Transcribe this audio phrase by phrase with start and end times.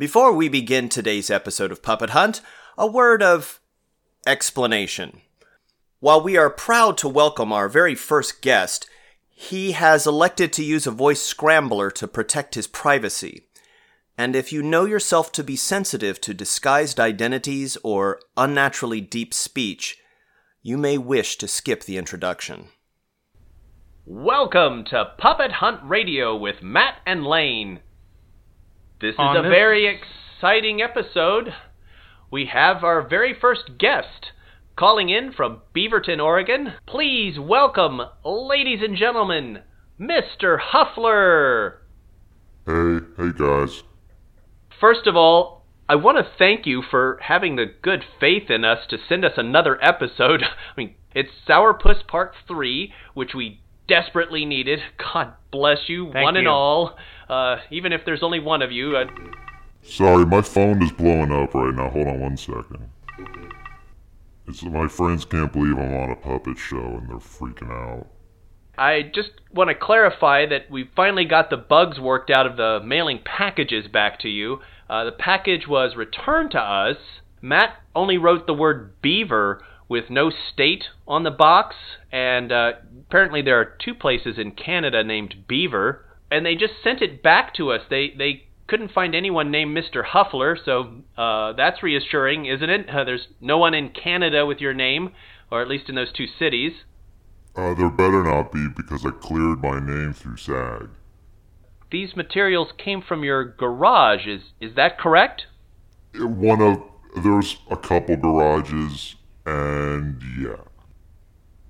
[0.00, 2.40] Before we begin today's episode of Puppet Hunt,
[2.78, 3.60] a word of
[4.26, 5.20] explanation.
[5.98, 8.88] While we are proud to welcome our very first guest,
[9.28, 13.48] he has elected to use a voice scrambler to protect his privacy.
[14.16, 19.98] And if you know yourself to be sensitive to disguised identities or unnaturally deep speech,
[20.62, 22.68] you may wish to skip the introduction.
[24.06, 27.80] Welcome to Puppet Hunt Radio with Matt and Lane.
[29.00, 31.54] This is a this- very exciting episode.
[32.30, 34.32] We have our very first guest
[34.76, 36.74] calling in from Beaverton, Oregon.
[36.86, 39.62] Please welcome, ladies and gentlemen,
[39.98, 40.58] Mr.
[40.60, 41.78] Huffler.
[42.66, 43.82] Hey, hey guys.
[44.78, 48.86] First of all, I want to thank you for having the good faith in us
[48.90, 50.42] to send us another episode.
[50.76, 54.80] I mean, it's Sourpuss Part 3, which we desperately needed.
[54.98, 56.96] God bless you, Thank one and all.
[57.30, 58.96] Uh, even if there's only one of you.
[58.96, 59.06] Uh,
[59.84, 61.88] Sorry, my phone is blowing up right now.
[61.88, 62.90] Hold on one second.
[64.48, 68.08] It's my friends can't believe I'm on a puppet show and they're freaking out.
[68.76, 72.80] I just want to clarify that we finally got the bugs worked out of the
[72.84, 74.60] mailing packages back to you.
[74.88, 76.96] Uh, the package was returned to us.
[77.40, 81.76] Matt only wrote the word beaver with no state on the box,
[82.10, 82.72] and uh,
[83.08, 87.54] apparently there are two places in Canada named Beaver, and they just sent it back
[87.54, 87.82] to us.
[87.90, 90.04] They they couldn't find anyone named Mr.
[90.04, 92.88] Huffler, so uh, that's reassuring, isn't it?
[92.88, 95.12] Uh, there's no one in Canada with your name,
[95.50, 96.72] or at least in those two cities.
[97.56, 100.88] Uh, there better not be because I cleared my name through SAG.
[101.90, 104.26] these materials came from your garage.
[104.26, 105.46] Is is that correct?
[106.14, 106.80] It- One of
[107.24, 110.62] there's a couple garages and yeah.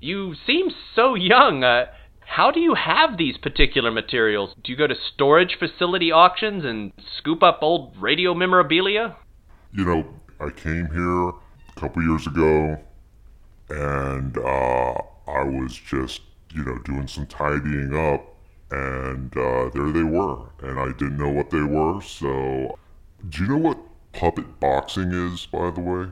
[0.00, 1.64] You seem so young.
[1.64, 1.86] Uh,
[2.30, 4.54] how do you have these particular materials?
[4.62, 9.16] Do you go to storage facility auctions and scoop up old radio memorabilia?
[9.72, 10.06] You know,
[10.38, 11.32] I came here a
[11.74, 12.78] couple years ago
[13.68, 14.94] and uh,
[15.26, 16.20] I was just,
[16.54, 18.24] you know, doing some tidying up
[18.70, 20.38] and uh, there they were.
[20.62, 22.78] And I didn't know what they were, so.
[23.28, 23.78] Do you know what
[24.12, 26.06] puppet boxing is, by the way?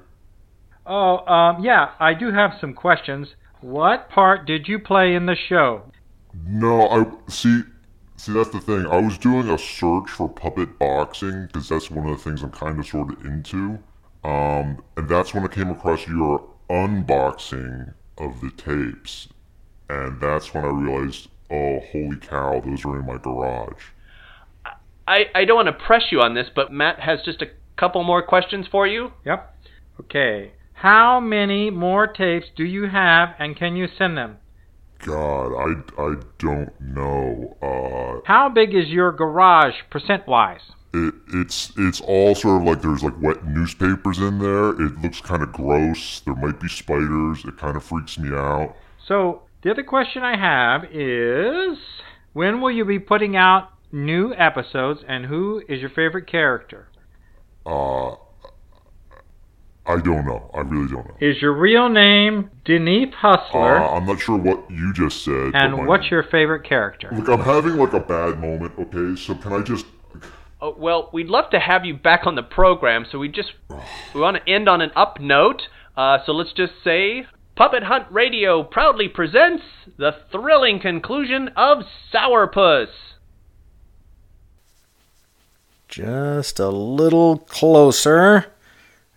[0.85, 3.29] Oh, um, yeah, I do have some questions.
[3.61, 5.85] What part did you play in the show?
[6.47, 7.63] No, I see.
[8.17, 8.87] See, that's the thing.
[8.87, 12.51] I was doing a search for puppet boxing because that's one of the things I'm
[12.51, 13.79] kind of sort of into.
[14.25, 19.29] Um, and that's when I came across your unboxing of the tapes,
[19.89, 23.85] and that's when I realized, oh, holy cow, those are in my garage.
[25.07, 28.03] I, I don't want to press you on this, but Matt has just a couple
[28.03, 29.13] more questions for you.
[29.25, 29.57] Yep.
[30.01, 30.53] Okay.
[30.75, 34.37] How many more tapes do you have and can you send them?
[35.05, 37.57] God, I, I don't know.
[37.63, 40.61] Uh, How big is your garage percent wise?
[40.95, 44.71] it, it's it's all sort of like there's like wet newspapers in there.
[44.71, 46.21] It looks kind of gross.
[46.21, 47.45] There might be spiders.
[47.45, 48.75] It kind of freaks me out.
[49.07, 51.79] So, the other question I have is
[52.33, 56.89] when will you be putting out new episodes and who is your favorite character?
[57.67, 58.17] Uh,
[59.89, 60.51] I don't know.
[60.55, 61.15] I really don't know.
[61.21, 63.79] Is your real name Denise Hustler?
[63.79, 65.53] Uh, I'm not sure what you just said.
[65.55, 67.09] and my- what's your favorite character?
[67.13, 68.73] Look, I'm having like a bad moment.
[68.79, 69.87] Okay, so can I just?
[70.61, 73.53] Oh, well, we'd love to have you back on the program, so we just
[74.15, 75.63] we want to end on an up note.
[75.97, 77.27] Uh, so let's just say
[77.57, 79.63] Puppet Hunt Radio proudly presents
[79.97, 81.79] the thrilling conclusion of
[82.13, 82.89] Sourpuss.
[85.89, 88.53] Just a little closer,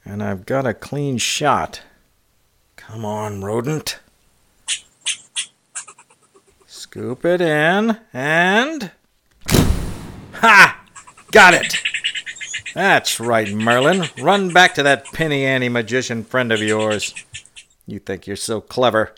[0.06, 1.82] and I've got a clean shot.
[2.76, 4.00] Come on, rodent.
[6.66, 8.92] Scoop it in, and.
[10.34, 10.84] Ha!
[11.32, 11.78] Got it!
[12.74, 14.06] That's right, Merlin.
[14.22, 17.14] Run back to that penny ante magician friend of yours.
[17.86, 19.14] You think you're so clever.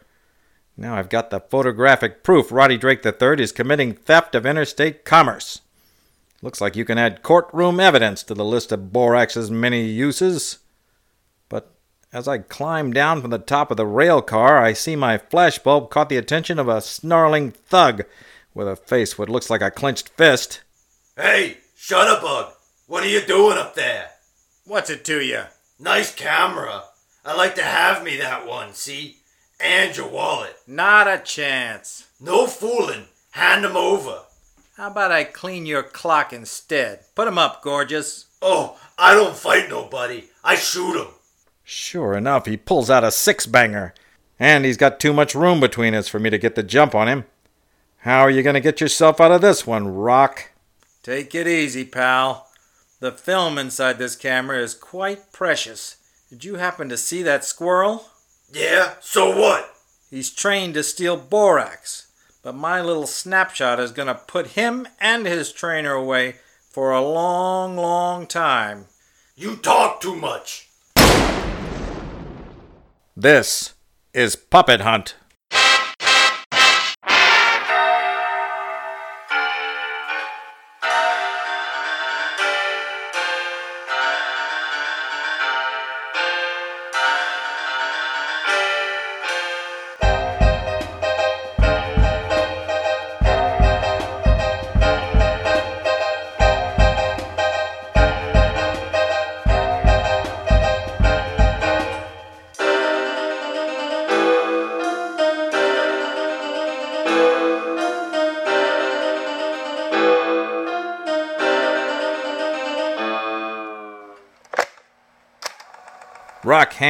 [0.75, 5.61] Now I've got the photographic proof Roddy Drake III is committing theft of interstate commerce.
[6.41, 10.59] Looks like you can add courtroom evidence to the list of Borax's many uses.
[12.13, 15.17] But as I climb down from the top of the rail car, I see my
[15.17, 18.03] flashbulb caught the attention of a snarling thug
[18.53, 20.61] with a face what looks like a clenched fist.
[21.17, 22.53] Hey, Shutterbug,
[22.85, 24.11] what are you doing up there?
[24.65, 25.43] What's it to you?
[25.79, 26.83] Nice camera.
[27.25, 29.17] I'd like to have me that one, see?
[29.59, 30.55] And your wallet.
[30.67, 32.07] Not a chance.
[32.19, 33.07] No fooling.
[33.31, 34.19] Hand 'em over.
[34.77, 37.05] How about I clean your clock instead?
[37.15, 38.25] Put 'em up, gorgeous.
[38.41, 40.29] Oh, I don't fight nobody.
[40.43, 41.07] I shoot 'em.
[41.63, 43.93] Sure enough, he pulls out a six banger.
[44.39, 47.07] And he's got too much room between us for me to get the jump on
[47.07, 47.25] him.
[47.99, 50.51] How are you going to get yourself out of this one, Rock?
[51.03, 52.49] Take it easy, pal.
[52.99, 55.97] The film inside this camera is quite precious.
[56.29, 58.07] Did you happen to see that squirrel?
[58.51, 59.73] Yeah, so what?
[60.09, 62.07] He's trained to steal borax,
[62.43, 66.35] but my little snapshot is going to put him and his trainer away
[66.69, 68.85] for a long, long time.
[69.35, 70.69] You talk too much.
[73.15, 73.75] This
[74.11, 75.13] is Puppet Hunt.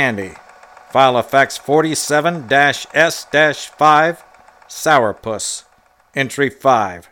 [0.04, 0.34] Rock Handy.
[0.92, 4.24] File of Facts 47 S 5
[4.68, 5.64] Sourpuss.
[6.14, 7.10] Entry 5.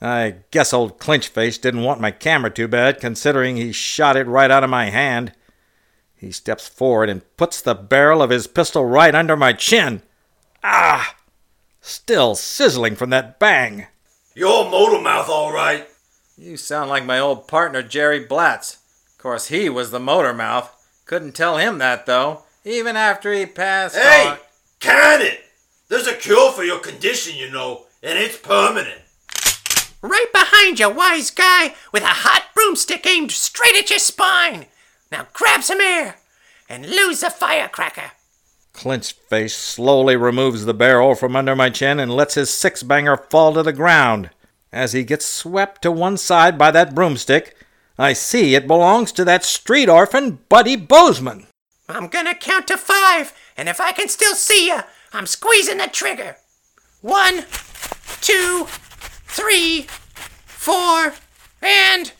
[0.00, 4.50] I guess old Clinchface didn't want my camera too bad, considering he shot it right
[4.50, 5.32] out of my hand.
[6.16, 10.02] He steps forward and puts the barrel of his pistol right under my chin.
[10.64, 11.14] Ah!
[11.80, 13.86] Still sizzling from that bang.
[14.34, 15.86] You're motor mouth, all right.
[16.36, 18.78] You sound like my old partner Jerry Blatz.
[19.12, 20.76] Of course, he was the motor mouth.
[21.12, 24.38] Couldn't tell him that, though, even after he passed Hey, on.
[24.80, 25.44] can it?
[25.90, 29.02] There's a cure for your condition, you know, and it's permanent.
[30.00, 34.64] Right behind you, wise guy, with a hot broomstick aimed straight at your spine.
[35.10, 36.16] Now grab some air
[36.66, 38.12] and lose the firecracker.
[38.72, 43.52] Clinchface slowly removes the barrel from under my chin and lets his six banger fall
[43.52, 44.30] to the ground.
[44.72, 47.54] As he gets swept to one side by that broomstick,
[47.98, 51.46] I see it belongs to that street orphan, Buddy Bozeman.
[51.88, 54.80] I'm gonna count to five, and if I can still see you,
[55.12, 56.36] I'm squeezing the trigger.
[57.02, 57.44] One,
[58.20, 58.66] two,
[59.26, 59.86] three,
[60.46, 61.14] four,
[61.60, 62.12] and.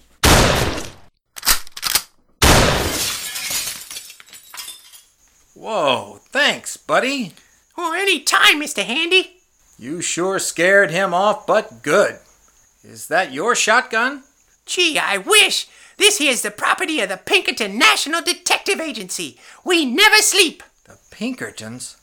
[5.54, 7.32] Whoa, thanks, buddy.
[7.78, 8.82] Oh, any time, Mr.
[8.84, 9.36] Handy.
[9.78, 12.18] You sure scared him off, but good.
[12.84, 14.24] Is that your shotgun?
[14.66, 15.68] Gee, I wish.
[15.98, 19.38] This here's the property of the Pinkerton National Detective Agency.
[19.64, 20.62] We never sleep.
[20.84, 21.96] The Pinkertons?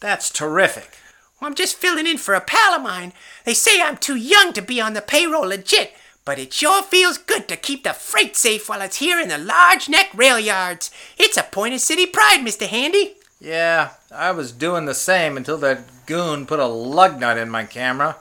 [0.00, 0.98] That's terrific.
[1.40, 3.12] I'm just filling in for a pal of mine.
[3.44, 5.92] They say I'm too young to be on the payroll legit,
[6.24, 9.38] but it sure feels good to keep the freight safe while it's here in the
[9.38, 10.90] large neck rail yards.
[11.18, 12.66] It's a point of city pride, Mr.
[12.66, 13.14] Handy.
[13.38, 17.64] Yeah, I was doing the same until that goon put a lug nut in my
[17.64, 18.16] camera.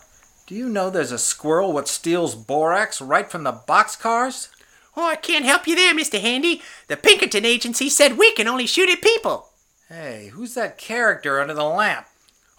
[0.46, 4.50] Do you know there's a squirrel what steals borax right from the boxcars?
[4.96, 6.22] Oh, I can't help you there, Mr.
[6.22, 6.62] Handy.
[6.88, 9.50] The Pinkerton agency said we can only shoot at people.
[9.90, 12.08] Hey, who's that character under the lamp?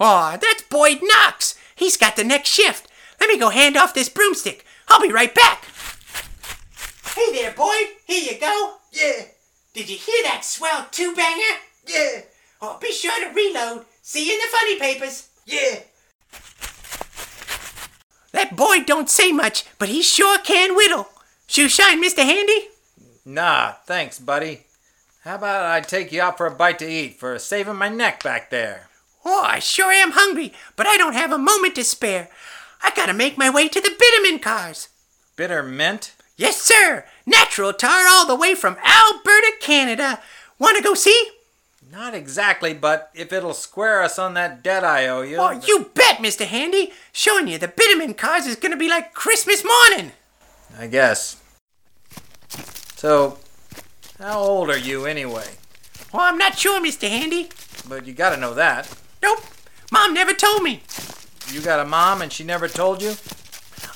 [0.01, 1.59] Aw, that's Boyd Knox.
[1.75, 2.89] He's got the next shift.
[3.21, 4.65] Let me go hand off this broomstick.
[4.89, 5.65] I'll be right back.
[7.15, 7.87] Hey there, Boyd.
[8.07, 8.75] Here you go.
[8.93, 9.23] Yeah,
[9.75, 11.61] Did you hear that swell two banger?
[11.87, 12.23] yeah,
[12.61, 13.85] Oh, be sure to reload.
[14.03, 15.29] See you in the funny papers.
[15.47, 15.81] yeah.
[18.37, 21.09] That boy don't say much, but he sure can whittle.
[21.47, 22.23] Shoe shine, Mr.
[22.23, 22.69] Handy.
[23.25, 24.65] Nah, thanks, buddy.
[25.25, 28.23] How about I take you out for a bite to eat for saving my neck
[28.23, 28.89] back there?
[29.25, 32.29] Oh, I sure am hungry, but I don't have a moment to spare.
[32.83, 34.91] I gotta make my way to the bitumen cars.
[35.35, 36.15] Bitter mint?
[36.37, 37.07] Yes, sir.
[37.25, 40.21] Natural tar all the way from Alberta, Canada.
[40.59, 41.31] Wanna go see?
[41.91, 45.37] Not exactly, but if it'll square us on that debt I owe you.
[45.37, 46.45] Oh, you bet, Mr.
[46.45, 46.93] Handy.
[47.13, 50.13] Showing you the bitumen cars is gonna be like Christmas morning.
[50.77, 51.41] I guess.
[52.97, 53.39] So,
[54.19, 55.47] how old are you anyway?
[56.13, 57.09] Oh, I'm not sure, Mr.
[57.09, 57.51] Handy.
[57.89, 58.93] But you gotta know that.
[59.23, 59.45] Nope.
[59.93, 60.83] Mom never told me.
[61.53, 63.15] You got a mom and she never told you?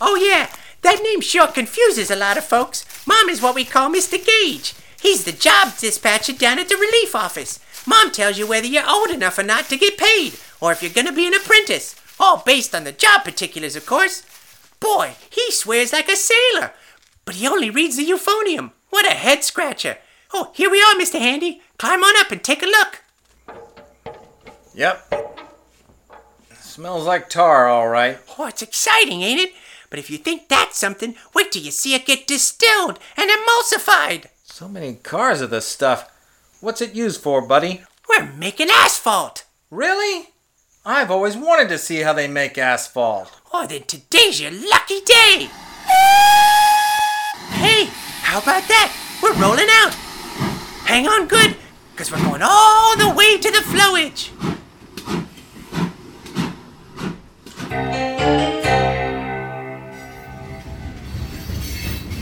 [0.01, 0.51] Oh, yeah.
[0.83, 2.85] That name sure confuses a lot of folks.
[3.07, 4.25] Mom is what we call Mr.
[4.25, 4.75] Gage.
[5.01, 7.59] He's the job dispatcher down at the relief office.
[7.87, 10.93] Mom tells you whether you're old enough or not to get paid, or if you're
[10.93, 11.95] gonna be an apprentice.
[12.19, 14.23] All based on the job particulars, of course.
[14.79, 16.73] Boy, he swears like a sailor,
[17.25, 18.73] but he only reads the euphonium.
[18.91, 19.99] What a head scratcher.
[20.33, 21.19] Oh, here we are, Mr.
[21.19, 21.63] Handy.
[21.79, 23.03] Climb on up and take a look.
[24.75, 25.47] Yep.
[26.61, 28.19] Smells like tar, all right.
[28.39, 29.53] Oh, it's exciting, ain't it?
[29.91, 34.27] But if you think that's something, wait till you see it get distilled and emulsified.
[34.45, 36.10] So many cars of this stuff.
[36.61, 37.83] What's it used for, buddy?
[38.09, 39.45] We're making asphalt.
[39.71, 40.29] Really?
[40.85, 43.31] I've always wanted to see how they make asphalt.
[43.53, 45.49] Oh, then today's your lucky day.
[47.51, 47.87] Hey,
[48.23, 48.93] How about that?
[49.23, 49.95] We're rolling out.
[50.87, 51.57] Hang on good,
[51.93, 54.31] because we're going all the way to the flowage.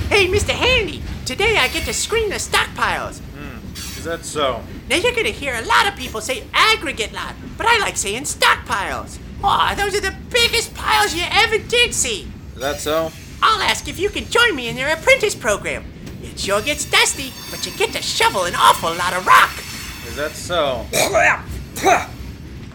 [0.08, 0.50] Hey, Mr.
[0.50, 3.20] Handy, today I get to screen the stockpiles.
[3.98, 4.62] Is that so?
[4.88, 8.22] Now you're gonna hear a lot of people say aggregate lot, but I like saying
[8.22, 9.18] stockpiles.
[9.42, 12.30] Aw, those are the biggest piles you ever did see.
[12.54, 13.10] Is that so?
[13.42, 15.84] I'll ask if you can join me in their apprentice program.
[16.22, 19.50] It sure gets dusty, but you get to shovel an awful lot of rock.
[20.06, 20.86] Is that so?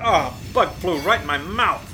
[0.04, 1.90] Oh, bug flew right in my mouth.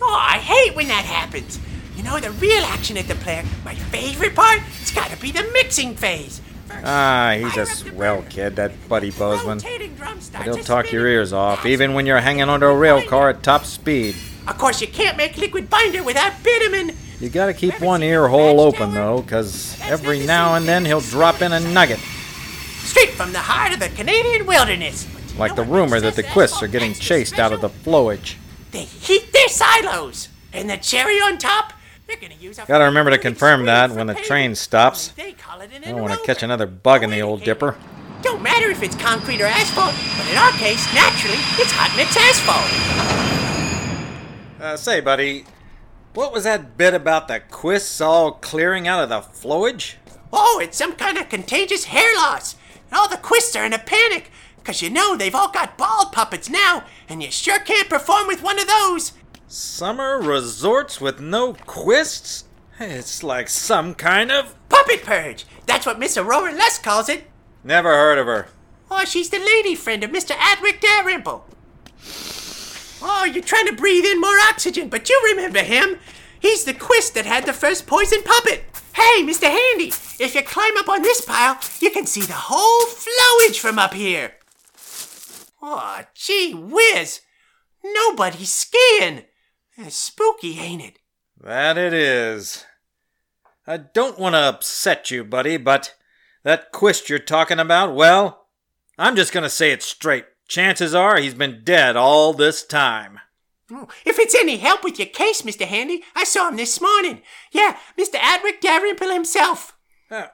[0.00, 1.58] Oh, I hate when that happens.
[1.96, 5.48] You know, the real action at the plant, my favorite part, it's gotta be the
[5.52, 6.40] mixing phase.
[6.86, 9.60] Ah, he's a swell kid, that Buddy Bozeman.
[10.32, 13.42] But he'll talk your ears off, even when you're hanging onto a rail car at
[13.42, 14.14] top speed.
[14.46, 16.94] Of course, you can't make liquid binder without bitumen.
[17.20, 21.40] You gotta keep one ear hole open though, 'cause every now and then he'll drop
[21.40, 22.00] in a nugget.
[22.82, 25.06] Straight from the heart of the Canadian wilderness.
[25.38, 28.34] Like the rumor that the Quists are getting chased out of the flowage.
[28.72, 31.72] They heat their silos, and the cherry on top,
[32.20, 35.08] they're gonna use a Gotta remember to confirm that when the train stops.
[35.08, 37.76] They call it an I don't want to catch another bug in the old dipper.
[38.22, 42.16] Don't matter if it's concrete or asphalt, but in our case, naturally, it's hot mix
[42.16, 42.70] asphalt.
[44.60, 45.44] Uh, say, buddy,
[46.14, 49.94] what was that bit about the Quists all clearing out of the flowage?
[50.32, 52.56] Oh, it's some kind of contagious hair loss.
[52.90, 54.30] And all the quists are in a panic,
[54.64, 58.42] 'cause you know they've all got bald puppets now, and you sure can't perform with
[58.42, 59.12] one of those.
[59.46, 62.44] Summer resorts with no Quists?
[62.80, 64.54] It's like some kind of.
[64.68, 65.44] Puppet purge.
[65.66, 67.24] That's what Miss Aurora Lusk calls it.
[67.62, 68.48] Never heard of her.
[68.90, 70.34] Oh, she's the lady friend of Mr.
[70.38, 71.46] Adwick Dalrymple.
[73.02, 75.98] Oh, you're trying to breathe in more oxygen, but you remember him.
[76.40, 78.64] He's the quist that had the first poison puppet.
[78.94, 79.44] Hey, Mr.
[79.44, 83.78] Handy, if you climb up on this pile, you can see the whole flowage from
[83.78, 84.34] up here.
[85.62, 87.20] Oh, gee whiz.
[87.82, 89.22] Nobody's skiing.
[89.76, 90.98] That's spooky, ain't it?
[91.40, 92.64] That it is.
[93.66, 95.94] I don't want to upset you, buddy, but
[96.42, 98.46] that Quist you're talking about, well,
[98.98, 100.26] I'm just gonna say it straight.
[100.46, 103.18] Chances are he's been dead all this time.
[103.72, 105.64] Oh, If it's any help with your case, Mr.
[105.66, 107.22] Handy, I saw him this morning.
[107.50, 108.16] Yeah, Mr.
[108.16, 109.76] Adwick Dalrymple himself.
[110.10, 110.26] Uh,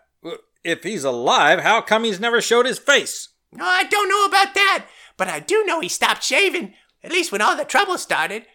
[0.64, 3.28] if he's alive, how come he's never showed his face?
[3.54, 7.30] Oh, I don't know about that, but I do know he stopped shaving, at least
[7.32, 8.46] when all the trouble started.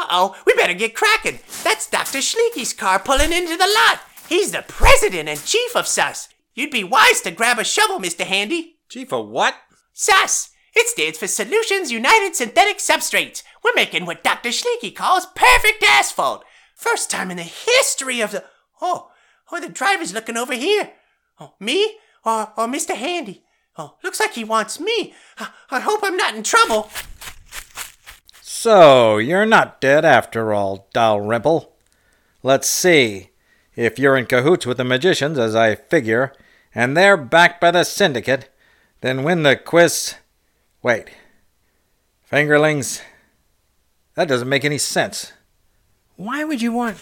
[0.00, 1.40] Uh oh, we better get cracking.
[1.62, 2.20] That's Dr.
[2.20, 4.00] Schleeky's car pulling into the lot.
[4.30, 6.30] He's the president and chief of SAS.
[6.54, 8.24] You'd be wise to grab a shovel, Mr.
[8.24, 8.76] Handy.
[8.88, 9.54] Chief of what?
[9.92, 10.52] SAS!
[10.74, 13.42] It stands for Solutions United Synthetic Substrates.
[13.62, 14.48] We're making what Dr.
[14.48, 16.44] Schleeky calls perfect asphalt.
[16.74, 18.44] First time in the history of the.
[18.80, 19.10] Oh,
[19.52, 20.92] oh, the driver's looking over here.
[21.38, 21.96] Oh, me?
[22.24, 22.94] Or, or Mr.
[22.94, 23.44] Handy?
[23.76, 25.12] Oh, looks like he wants me.
[25.38, 26.90] I, I hope I'm not in trouble.
[28.62, 31.72] So, you're not dead after all, Dalrymple.
[32.42, 33.30] Let's see.
[33.74, 36.34] If you're in cahoots with the magicians, as I figure,
[36.74, 38.50] and they're backed by the syndicate,
[39.00, 40.16] then win the quiz.
[40.82, 41.08] Wait.
[42.30, 43.00] Fingerlings?
[44.14, 45.32] That doesn't make any sense.
[46.16, 46.98] Why would you want.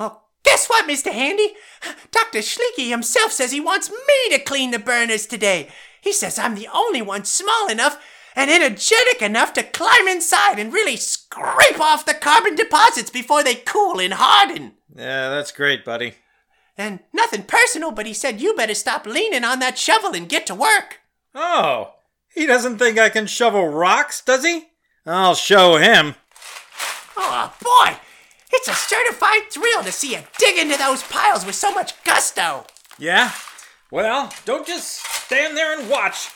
[0.00, 1.12] Oh, guess what, Mr.
[1.12, 1.52] Handy?
[2.10, 2.38] Dr.
[2.38, 5.68] Schleeky himself says he wants me to clean the burners today.
[6.00, 8.02] He says I'm the only one small enough
[8.34, 13.54] and energetic enough to climb inside and really scrape off the carbon deposits before they
[13.54, 14.72] cool and harden.
[14.94, 16.14] Yeah, that's great, buddy.
[16.76, 20.46] And nothing personal, but he said you better stop leaning on that shovel and get
[20.46, 21.00] to work.
[21.34, 21.94] Oh,
[22.34, 24.68] he doesn't think I can shovel rocks, does he?
[25.04, 26.14] I'll show him.
[27.16, 27.96] Oh, boy!
[28.52, 32.66] It's a certified thrill to see you dig into those piles with so much gusto.
[32.98, 33.32] Yeah?
[33.90, 36.30] Well, don't just stand there and watch.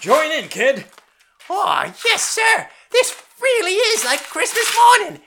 [0.00, 0.86] Join in, kid.
[1.50, 2.68] Oh, yes, sir.
[2.90, 5.20] This really is like Christmas morning.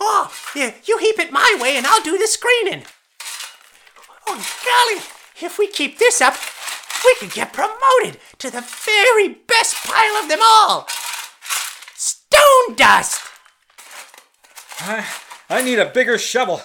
[0.00, 2.84] Oh, yeah, you heap it my way and I'll do the screening.
[4.26, 4.34] Oh,
[4.64, 5.02] golly,
[5.40, 6.36] if we keep this up,
[7.04, 10.86] we could get promoted to the very best pile of them all.
[11.94, 13.20] Stone dust!
[14.80, 15.06] I,
[15.48, 16.62] I need a bigger shovel.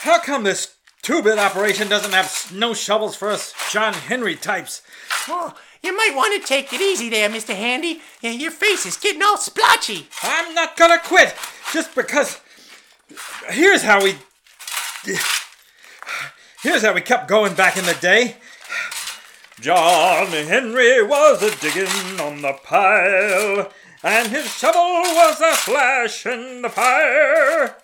[0.00, 4.82] How come this two-bit operation doesn't have snow shovels for us John Henry types?
[5.28, 7.54] Oh, you might want to take it easy there, Mr.
[7.54, 8.00] Handy.
[8.20, 10.08] Yeah, Your face is getting all splotchy.
[10.22, 11.34] I'm not gonna quit
[11.72, 12.40] just because.
[13.48, 14.16] Here's how we.
[16.62, 18.36] Here's how we kept going back in the day.
[19.60, 26.62] John Henry was a digging on the pile, and his shovel was a flash in
[26.62, 27.76] the fire.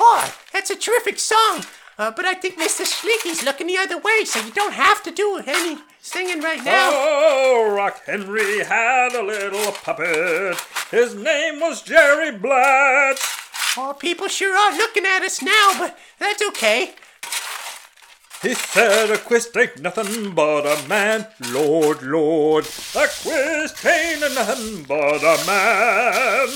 [0.00, 1.64] Oh, that's a terrific song.
[1.98, 2.84] Uh, but I think Mr.
[2.84, 6.90] Sleeky's looking the other way, so you don't have to do any singing right now.
[6.92, 10.56] Oh, Rock Henry had a little puppet.
[10.90, 13.20] His name was Jerry Blatch.
[13.76, 16.94] Oh, people sure are looking at us now, but that's okay.
[18.42, 21.26] He said a quist ain't nothing but a man.
[21.50, 26.48] Lord, Lord, a quist ain't nothing but a man.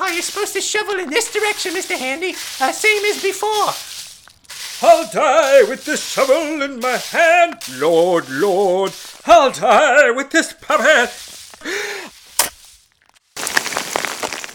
[0.00, 1.96] Are you supposed to shovel in this direction, Mr.
[1.98, 2.34] Handy?
[2.60, 3.72] Uh, same as before.
[4.80, 7.56] I'll die with this shovel in my hand.
[7.80, 8.92] Lord, Lord,
[9.26, 11.10] I'll die with this puppet.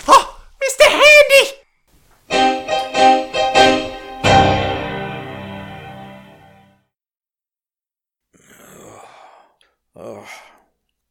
[0.07, 0.87] Oh, Mr.
[0.87, 1.63] Handy!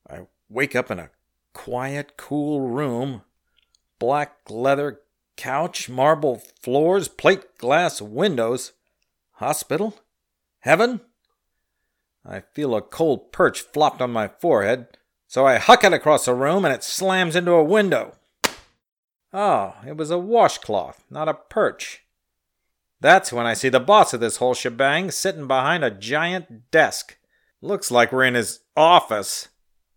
[0.09, 1.11] I wake up in a
[1.53, 3.23] quiet, cool room.
[3.99, 5.03] Black leather
[5.37, 8.73] couch, marble floors, plate glass windows.
[9.33, 9.99] Hospital?
[10.61, 11.01] Heaven?
[12.25, 14.87] I feel a cold perch flopped on my forehead,
[15.27, 18.15] so I huck it across the room and it slams into a window.
[19.33, 22.03] Oh, it was a washcloth, not a perch.
[23.01, 27.17] That's when I see the boss of this whole shebang sitting behind a giant desk.
[27.61, 29.49] Looks like we're in his office.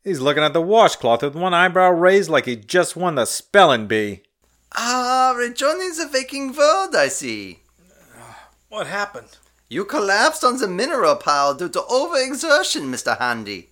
[0.04, 3.88] He's looking at the washcloth with one eyebrow raised like he just won the spelling
[3.88, 4.24] bee.
[4.76, 7.60] Ah, rejoining the waking world, I see.
[8.76, 9.38] What happened?
[9.70, 13.18] You collapsed on the mineral pile due to overexertion, Mr.
[13.18, 13.70] Handy.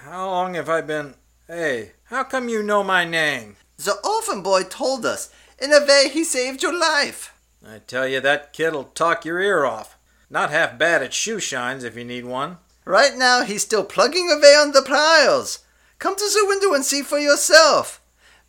[0.00, 1.12] How long have I been.
[1.46, 3.56] Hey, how come you know my name?
[3.76, 5.30] The orphan boy told us.
[5.60, 7.34] In a way, he saved your life.
[7.68, 9.98] I tell you, that kid'll talk your ear off.
[10.30, 12.56] Not half bad at shoe shines if you need one.
[12.86, 15.66] Right now, he's still plugging away on the piles.
[15.98, 18.00] Come to the window and see for yourself.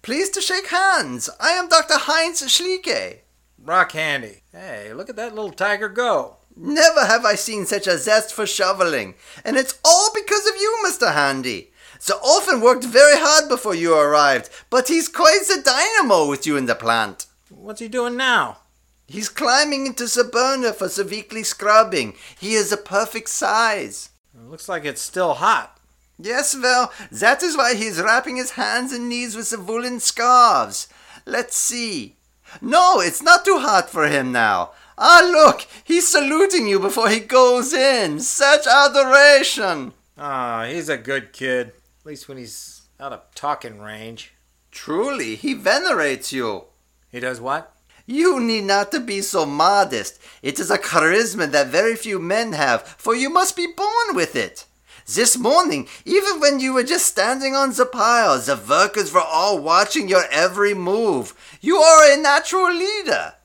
[0.03, 1.29] Pleased to shake hands.
[1.37, 1.95] I am Dr.
[1.97, 3.23] Heinz Schlieke.
[3.61, 4.43] Rock handy.
[4.57, 6.37] Hey, look at that little tiger go.
[6.55, 9.13] Never have I seen such a zest for shoveling,
[9.45, 11.13] and it's all because of you, Mr.
[11.13, 11.69] Handy.
[12.07, 16.57] The orphan worked very hard before you arrived, but he's quite the dynamo with you
[16.57, 17.27] in the plant.
[17.49, 18.57] What's he doing now?
[19.05, 22.15] He's climbing into the burner for the weekly scrubbing.
[22.39, 24.09] He is a perfect size.
[24.33, 25.79] It looks like it's still hot.
[26.17, 30.87] Yes, well, that is why he's wrapping his hands and knees with the woolen scarves.
[31.27, 32.16] Let's see.
[32.61, 34.71] No, it's not too hot for him now.
[34.97, 38.19] Ah, look, he's saluting you before he goes in.
[38.19, 39.93] Such adoration.
[40.17, 41.67] Ah, he's a good kid.
[41.67, 44.33] At least when he's out of talking range.
[44.71, 46.65] Truly, he venerates you.
[47.11, 47.73] He does what?
[48.05, 50.19] You need not to be so modest.
[50.41, 54.35] It is a charisma that very few men have, for you must be born with
[54.35, 54.65] it.
[55.07, 59.57] This morning, even when you were just standing on the pile, the workers were all
[59.57, 61.33] watching your every move.
[61.61, 63.35] You are a natural leader.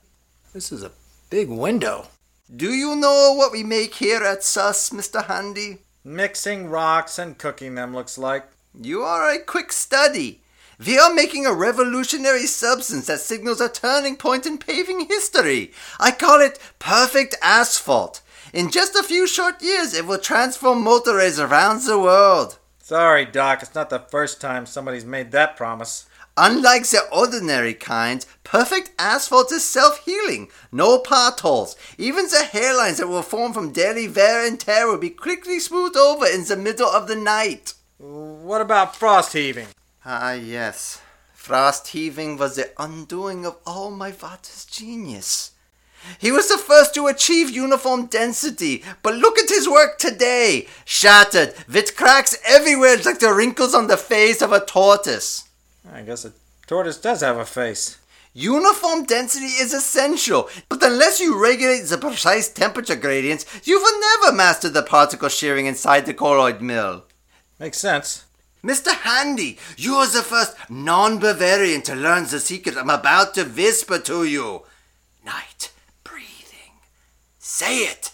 [0.51, 0.91] This is a
[1.29, 2.07] big window.
[2.53, 5.25] Do you know what we make here at Sus, Mr.
[5.25, 5.77] Handy?
[6.03, 8.45] Mixing rocks and cooking them, looks like.
[8.77, 10.41] You are a quick study.
[10.85, 15.71] We are making a revolutionary substance that signals a turning point in paving history.
[15.97, 18.19] I call it perfect asphalt.
[18.53, 22.59] In just a few short years, it will transform motorways around the world.
[22.77, 26.05] Sorry, Doc, it's not the first time somebody's made that promise.
[26.37, 30.51] Unlike the ordinary kind, perfect asphalt is self-healing.
[30.71, 31.75] No potholes.
[31.97, 35.97] Even the hairlines that will form from daily wear and tear will be quickly smoothed
[35.97, 37.73] over in the middle of the night.
[37.97, 39.69] What about frost heaving?
[40.05, 41.01] Ah, yes.
[41.33, 45.52] Frost heaving was the undoing of all my Vater's genius.
[46.19, 50.67] He was the first to achieve uniform density, but look at his work today!
[50.85, 55.49] Shattered, with cracks everywhere like the wrinkles on the face of a tortoise.
[55.91, 56.33] I guess a
[56.67, 57.97] tortoise does have a face.
[58.35, 64.35] Uniform density is essential, but unless you regulate the precise temperature gradients, you will never
[64.35, 67.03] master the particle shearing inside the colloid mill.
[67.59, 68.25] Makes sense.
[68.63, 68.91] Mr.
[68.93, 73.99] Handy, you are the first non Bavarian to learn the secret I'm about to whisper
[73.99, 74.63] to you.
[77.55, 78.13] Say it.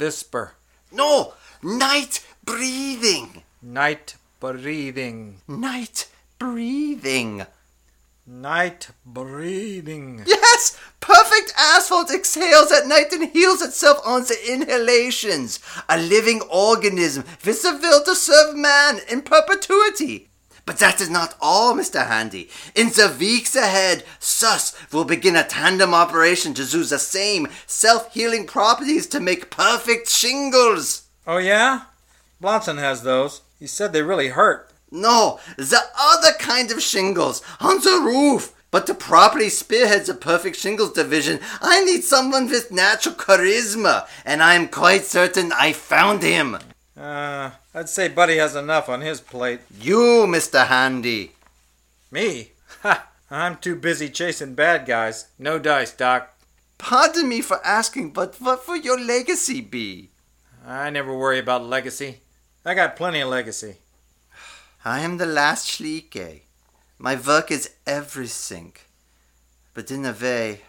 [0.00, 0.54] Whisper.
[0.90, 3.44] No, night breathing.
[3.62, 5.42] Night breathing.
[5.46, 6.08] Night
[6.40, 7.46] breathing.
[8.26, 10.24] Night breathing.
[10.26, 15.60] Yes, perfect asphalt exhales at night and heals itself on the inhalations.
[15.88, 17.22] A living organism
[17.80, 20.27] will to serve man in perpetuity.
[20.68, 22.06] But that is not all, Mr.
[22.06, 22.50] Handy.
[22.74, 28.46] In the weeks ahead, SUS will begin a tandem operation to use the same self-healing
[28.46, 31.08] properties to make perfect shingles.
[31.26, 31.84] Oh, yeah?
[32.38, 33.40] Blonson has those.
[33.58, 34.70] He said they really hurt.
[34.90, 38.52] No, the other kind of shingles on the roof.
[38.70, 44.42] But to properly spearhead the perfect shingles division, I need someone with natural charisma, and
[44.42, 46.58] I am quite certain I found him.
[46.98, 49.60] Uh, I'd say Buddy has enough on his plate.
[49.80, 50.66] You, Mr.
[50.66, 51.32] Handy.
[52.10, 52.52] Me?
[52.82, 53.08] Ha!
[53.30, 55.26] I'm too busy chasing bad guys.
[55.38, 56.34] No dice, Doc.
[56.76, 60.10] Pardon me for asking, but what will your legacy be?
[60.66, 62.20] I never worry about legacy.
[62.64, 63.76] I got plenty of legacy.
[64.84, 66.42] I am the last Schlieke.
[66.98, 68.72] My work is everything.
[69.72, 70.62] But in a way,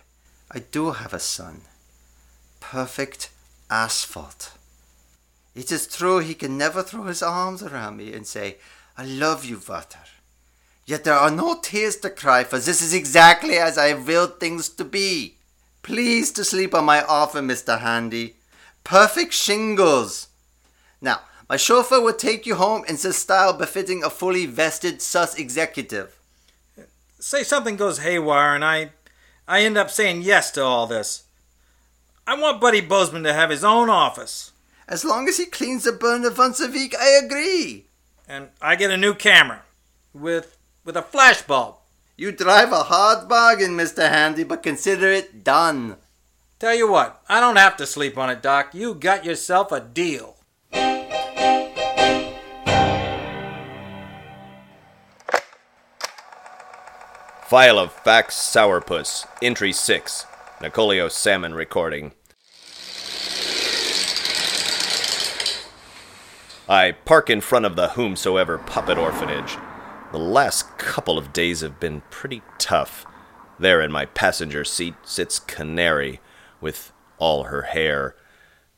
[0.51, 1.61] I do have a son.
[2.59, 3.31] Perfect
[3.71, 4.58] asphalt.
[5.55, 8.57] It is true he can never throw his arms around me and say,
[8.97, 9.99] I love you, Vater.
[10.85, 14.69] Yet there are no tears to cry, for this is exactly as I willed things
[14.69, 15.35] to be.
[15.83, 17.79] Please to sleep on my offer, Mr.
[17.79, 18.35] Handy.
[18.83, 20.27] Perfect shingles.
[21.01, 25.37] Now, my chauffeur will take you home in the style befitting a fully vested sus
[25.37, 26.19] executive.
[27.19, 28.91] Say something goes haywire and I
[29.47, 31.23] I end up saying yes to all this.
[32.27, 34.51] I want Buddy Bozeman to have his own office.
[34.89, 37.85] As long as he cleans the burner once a week, I agree.
[38.27, 39.61] And I get a new camera.
[40.13, 41.75] With with a flash bulb.
[42.17, 44.09] You drive a hard bargain, Mr.
[44.09, 45.97] Handy, but consider it done.
[46.57, 48.73] Tell you what, I don't have to sleep on it, Doc.
[48.73, 50.37] You got yourself a deal.
[57.47, 60.25] File of Facts Sourpuss, Entry 6.
[60.61, 62.11] Nicolio Salmon recording.
[66.69, 69.57] I park in front of the Whomsoever Puppet Orphanage.
[70.11, 73.07] The last couple of days have been pretty tough.
[73.57, 76.19] There in my passenger seat sits Canary,
[76.61, 78.15] with all her hair.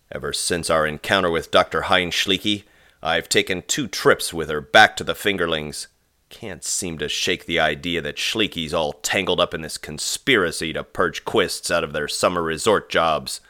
[0.09, 1.81] Ever since our encounter with Dr.
[1.83, 2.63] Hein Schleeke,
[3.03, 5.87] I've taken two trips with her back to the Fingerlings.
[6.29, 10.85] Can't seem to shake the idea that Schleeke's all tangled up in this conspiracy to
[10.85, 13.41] purge Quists out of their summer resort jobs.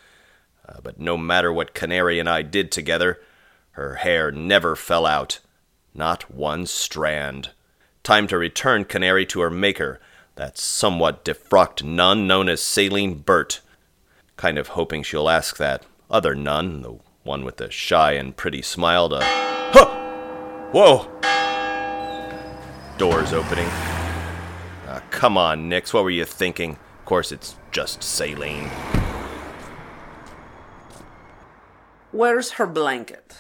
[0.68, 3.20] Uh, but no matter what Canary and I did together,
[3.72, 5.40] her hair never fell out.
[5.94, 7.52] Not one strand.
[8.04, 10.00] Time to return Canary to her maker,
[10.36, 13.62] that somewhat defrocked nun known as Saline Burt.
[14.38, 18.62] Kind of hoping she'll ask that other nun, the one with the shy and pretty
[18.62, 19.20] smile, to.
[19.22, 19.86] Huh!
[20.72, 21.08] Whoa!
[22.98, 23.68] Doors opening.
[24.88, 26.72] Ah, come on, Nix, what were you thinking?
[27.00, 28.70] Of course, it's just Saline.
[32.12, 33.36] Where's her blanket?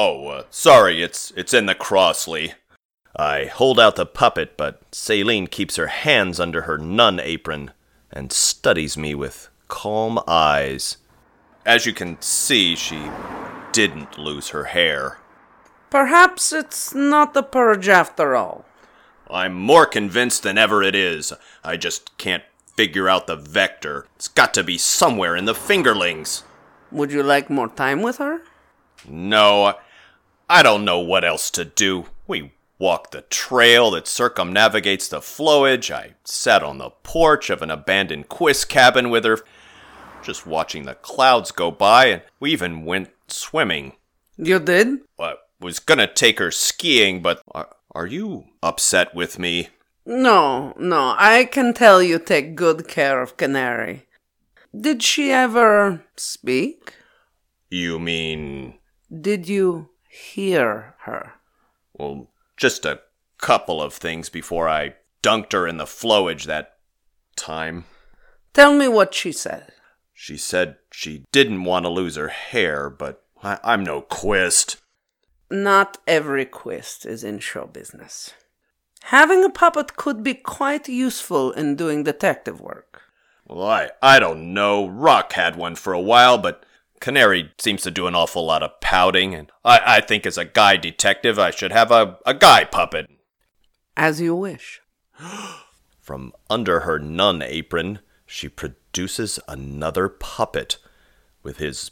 [0.00, 2.52] Oh, uh, sorry, it's it's in the Crossley.
[3.16, 7.72] I hold out the puppet, but Celine keeps her hands under her nun apron
[8.12, 10.98] and studies me with calm eyes.
[11.66, 13.10] As you can see, she
[13.72, 15.18] didn't lose her hair.
[15.90, 18.66] Perhaps it's not the purge after all.
[19.28, 21.32] I'm more convinced than ever it is.
[21.64, 22.44] I just can't
[22.76, 24.06] figure out the vector.
[24.14, 26.44] It's got to be somewhere in the fingerlings.
[26.92, 28.42] Would you like more time with her?
[29.04, 29.74] No,
[30.50, 32.06] I don't know what else to do.
[32.26, 35.94] We walked the trail that circumnavigates the flowage.
[35.94, 39.40] I sat on the porch of an abandoned quist cabin with her,
[40.22, 43.92] just watching the clouds go by, and we even went swimming.
[44.36, 45.00] You did?
[45.18, 49.68] I was gonna take her skiing, but are, are you upset with me?
[50.06, 51.14] No, no.
[51.18, 54.06] I can tell you take good care of Canary.
[54.78, 56.94] Did she ever speak?
[57.68, 58.78] You mean,
[59.10, 61.34] Did you hear her?
[61.98, 63.00] well, just a
[63.38, 66.76] couple of things before I dunked her in the flowage that
[67.36, 67.84] time.
[68.52, 69.72] Tell me what she said.
[70.12, 74.78] She said she didn't want to lose her hair, but I, I'm no quist.
[75.50, 78.32] Not every quist is in show business.
[79.04, 83.02] Having a puppet could be quite useful in doing detective work.
[83.46, 84.88] Well, I, I don't know.
[84.88, 86.64] Rock had one for a while, but
[87.00, 90.44] Canary seems to do an awful lot of pouting, and I, I think as a
[90.44, 93.10] guy detective, I should have a, a guy puppet.
[93.96, 94.80] As you wish.
[96.00, 100.78] From under her nun apron, she produces another puppet.
[101.42, 101.90] With his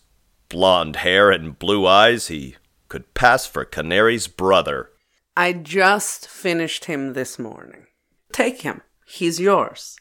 [0.48, 2.56] blonde hair and blue eyes, he
[2.88, 4.90] could pass for Canary's brother.
[5.36, 7.86] I just finished him this morning.
[8.32, 8.82] Take him.
[9.06, 9.96] He's yours.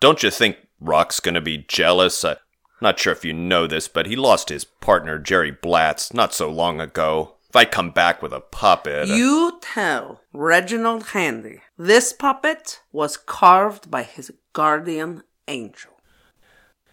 [0.00, 2.24] Don't you think Rock's gonna be jealous?
[2.24, 2.36] I'm
[2.80, 6.50] not sure if you know this, but he lost his partner, Jerry Blatz, not so
[6.50, 7.36] long ago.
[7.48, 9.08] If I come back with a puppet.
[9.10, 15.92] uh, You tell Reginald Handy this puppet was carved by his guardian angel.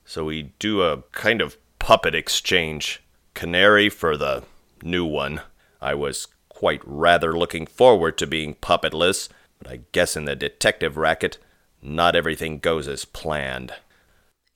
[0.05, 3.01] So we do a kind of puppet exchange.
[3.33, 4.43] Canary for the
[4.83, 5.41] new one.
[5.81, 10.95] I was quite rather looking forward to being puppetless, but I guess in the detective
[10.95, 11.39] racket,
[11.81, 13.73] not everything goes as planned.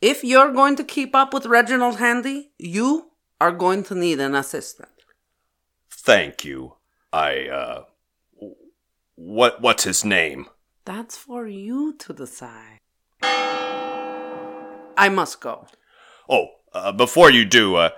[0.05, 3.09] If you're going to keep up with Reginald Handy, you
[3.41, 4.89] are going to need an assistant.
[5.89, 6.75] Thank you.
[7.11, 7.83] I, uh.
[9.15, 10.45] What, what's his name?
[10.83, 12.79] That's for you to decide.
[13.23, 15.65] I must go.
[16.29, 17.89] Oh, uh, before you do, uh,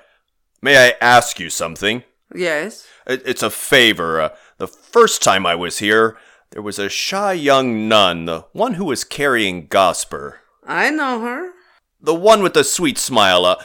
[0.62, 2.04] may I ask you something?
[2.34, 2.88] Yes?
[3.06, 4.22] It- It's a favor.
[4.22, 6.16] Uh, the first time I was here,
[6.52, 10.36] there was a shy young nun, the one who was carrying Gosper.
[10.66, 11.52] I know her.
[12.00, 13.46] The one with the sweet smile.
[13.46, 13.56] Uh,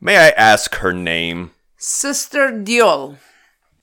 [0.00, 1.52] may I ask her name?
[1.76, 3.18] Sister Diol.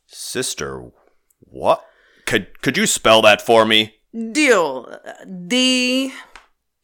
[0.07, 0.91] Sister,
[1.39, 1.85] what?
[2.25, 3.95] Could could you spell that for me?
[4.13, 4.97] Diol.
[5.47, 6.11] D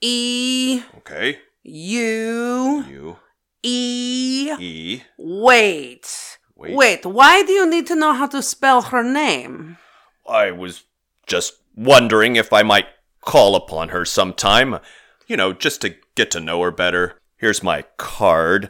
[0.02, 1.40] E Okay.
[1.64, 3.18] U U
[3.64, 4.52] E.
[4.60, 5.02] E.
[5.18, 6.38] Wait.
[6.56, 6.76] Wait.
[6.76, 9.78] Wait, why do you need to know how to spell her name?
[10.28, 10.84] I was
[11.26, 12.88] just wondering if I might
[13.22, 14.80] call upon her sometime.
[15.30, 17.20] You know, just to get to know her better.
[17.38, 18.70] Here's my card.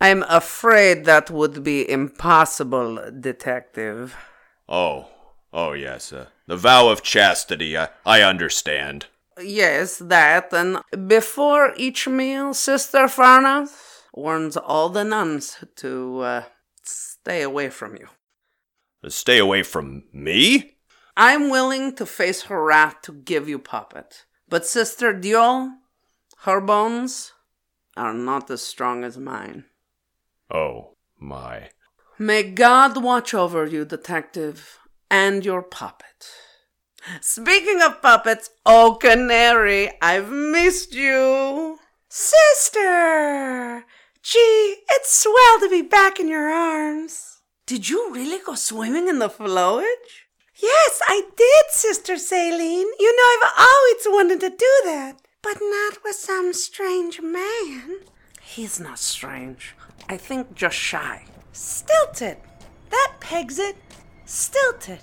[0.00, 4.16] I'm afraid that would be impossible, detective.
[4.66, 5.08] Oh,
[5.52, 7.76] oh yes, uh, the vow of chastity.
[7.76, 9.06] I, I understand.
[9.38, 13.68] Yes, that, and before each meal, Sister Farna
[14.14, 16.42] warns all the nuns to uh,
[16.82, 18.08] stay away from you.
[19.08, 20.76] Stay away from me.
[21.14, 25.74] I'm willing to face her wrath to give you puppet, but Sister Diol,
[26.40, 27.32] her bones
[27.96, 29.64] are not as strong as mine.
[30.50, 31.70] Oh my.
[32.18, 34.78] May God watch over you, detective,
[35.10, 36.30] and your puppet.
[37.20, 41.78] Speaking of puppets, oh Canary, I've missed you.
[42.08, 43.84] Sister!
[44.22, 47.40] Gee, it's swell to be back in your arms.
[47.66, 50.23] Did you really go swimming in the flowage?
[50.56, 52.88] Yes, I did, Sister Saline.
[52.98, 55.20] You know, I've always wanted to do that.
[55.42, 58.00] But not with some strange man.
[58.40, 59.74] He's not strange.
[60.08, 61.24] I think just shy.
[61.52, 62.38] Stilted.
[62.90, 63.76] That pegs it.
[64.24, 65.00] Stilted.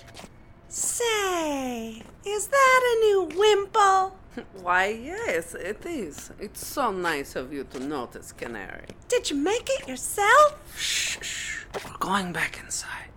[0.68, 4.18] Say, is that a new wimple?
[4.62, 6.32] Why, yes, it is.
[6.40, 8.86] It's so nice of you to notice, Canary.
[9.10, 10.58] Did you make it yourself?
[10.78, 11.66] Shh, shh.
[11.86, 13.11] We're going back inside.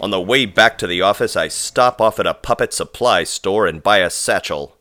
[0.00, 3.66] On the way back to the office, I stop off at a puppet supply store
[3.66, 4.76] and buy a satchel.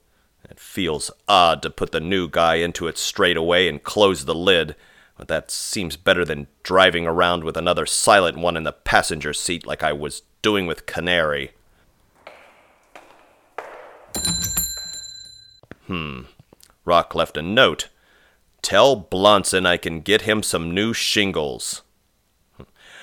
[0.50, 4.36] It feels odd to put the new guy into it straight away and close the
[4.36, 4.76] lid,
[5.18, 9.66] but that seems better than driving around with another silent one in the passenger seat
[9.66, 11.52] like I was doing with Canary.
[15.88, 16.22] Hmm.
[16.86, 17.90] Rock left a note.
[18.62, 21.84] Tell Blonson I can get him some new shingles.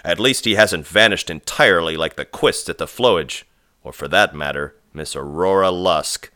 [0.04, 3.44] At least he hasn't vanished entirely like the Quists at the Flowage,
[3.82, 6.30] or for that matter, Miss Aurora Lusk.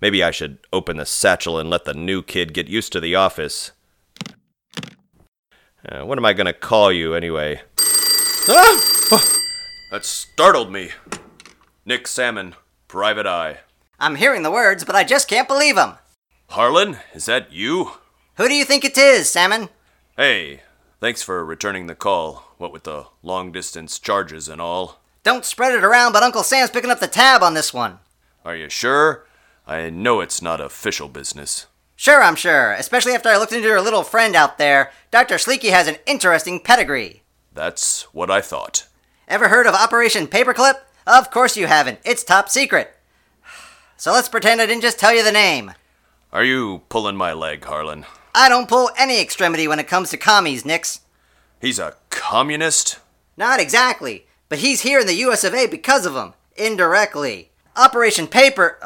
[0.00, 3.14] Maybe I should open the satchel and let the new kid get used to the
[3.14, 3.72] office.
[5.88, 7.62] Uh, what am I gonna call you anyway?
[8.48, 8.78] Ah!
[9.14, 9.40] Oh,
[9.90, 10.90] that startled me.
[11.84, 12.54] Nick Salmon,
[12.88, 13.60] Private Eye.
[13.98, 15.94] I'm hearing the words, but I just can't believe them.
[16.52, 17.92] Harlan, is that you?
[18.36, 19.70] Who do you think it is, Salmon?
[20.18, 20.60] Hey,
[21.00, 22.52] thanks for returning the call.
[22.58, 25.00] What with the long distance charges and all.
[25.22, 28.00] Don't spread it around, but Uncle Sam's picking up the tab on this one.
[28.44, 29.26] Are you sure?
[29.66, 31.68] I know it's not official business.
[31.96, 34.92] Sure, I'm sure, especially after I looked into your little friend out there.
[35.10, 35.36] Dr.
[35.36, 37.22] Sleeky has an interesting pedigree.
[37.54, 38.88] That's what I thought.
[39.26, 40.74] Ever heard of Operation Paperclip?
[41.06, 42.00] Of course you haven't.
[42.04, 42.94] It's top secret.
[43.96, 45.74] So let's pretend I didn't just tell you the name.
[46.32, 48.06] Are you pulling my leg, Harlan?
[48.34, 51.00] I don't pull any extremity when it comes to commies, Nix.
[51.60, 52.98] He's a communist?
[53.36, 56.32] Not exactly, but he's here in the US of A because of them.
[56.56, 57.50] Indirectly.
[57.76, 58.78] Operation Paper.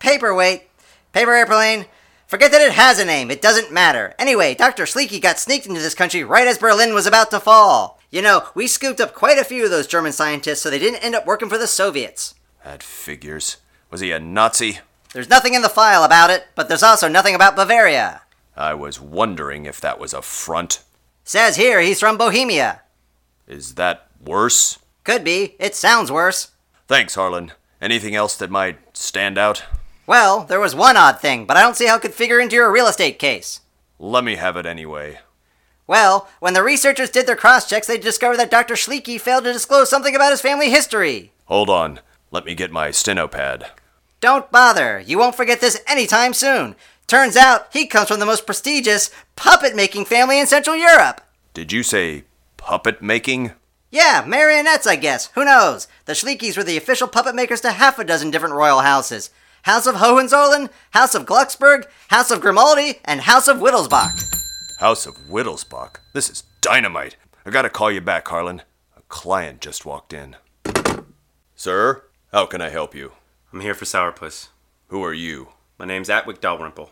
[0.00, 0.68] Paperweight.
[1.12, 1.86] Paper Airplane.
[2.26, 4.14] Forget that it has a name, it doesn't matter.
[4.18, 4.84] Anyway, Dr.
[4.84, 8.00] Sleeky got sneaked into this country right as Berlin was about to fall.
[8.10, 11.02] You know, we scooped up quite a few of those German scientists so they didn't
[11.02, 12.34] end up working for the Soviets.
[12.64, 13.56] That figures.
[13.90, 14.80] Was he a Nazi?
[15.12, 18.22] There's nothing in the file about it, but there's also nothing about Bavaria.
[18.56, 20.82] I was wondering if that was a front.
[21.24, 22.82] Says here he's from Bohemia.
[23.46, 24.78] Is that worse?
[25.04, 25.54] Could be.
[25.58, 26.52] It sounds worse.
[26.88, 27.52] Thanks, Harlan.
[27.80, 29.64] Anything else that might stand out?
[30.06, 32.56] Well, there was one odd thing, but I don't see how it could figure into
[32.56, 33.60] your real estate case.
[33.98, 35.20] Let me have it anyway.
[35.86, 38.74] Well, when the researchers did their cross checks, they discovered that Dr.
[38.74, 41.32] Schleeke failed to disclose something about his family history.
[41.46, 42.00] Hold on.
[42.30, 43.66] Let me get my stenopad.
[44.22, 45.00] Don't bother.
[45.00, 46.76] You won't forget this anytime soon.
[47.08, 51.20] Turns out he comes from the most prestigious puppet making family in Central Europe.
[51.54, 52.22] Did you say
[52.56, 53.50] puppet making?
[53.90, 55.26] Yeah, marionettes, I guess.
[55.34, 55.88] Who knows?
[56.04, 59.30] The Schleekies were the official puppet makers to half a dozen different royal houses.
[59.62, 64.22] House of Hohenzollern, House of Glucksburg, House of Grimaldi, and House of Wittelsbach.
[64.78, 65.96] House of Wittelsbach.
[66.14, 67.16] This is dynamite.
[67.44, 68.62] I gotta call you back, Harlan.
[68.96, 70.36] A client just walked in.
[71.56, 73.12] Sir, how can I help you?
[73.52, 74.48] I'm here for Sourpuss.
[74.88, 75.48] Who are you?
[75.78, 76.90] My name's Atwick Dalrymple.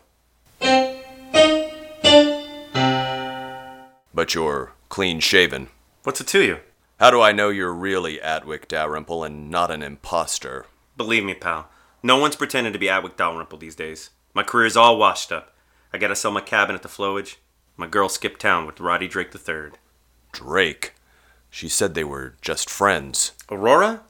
[4.13, 5.69] But you're clean shaven.
[6.03, 6.59] What's it to you?
[6.99, 10.67] How do I know you're really Atwick Dalrymple and not an impostor?
[10.95, 11.67] Believe me, pal.
[12.03, 14.11] No one's pretending to be Atwick Dalrymple these days.
[14.35, 15.55] My career's all washed up.
[15.91, 17.37] I gotta sell my cabin at the Flowage.
[17.75, 19.71] My girl skipped town with Roddy Drake III.
[20.31, 20.93] Drake?
[21.49, 23.31] She said they were just friends.
[23.49, 24.01] Aurora?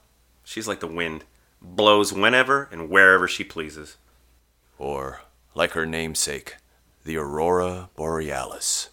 [0.43, 1.23] She's like the wind.
[1.61, 3.97] Blows whenever and wherever she pleases.
[4.77, 5.21] Or,
[5.53, 6.55] like her namesake,
[7.03, 8.89] the Aurora Borealis.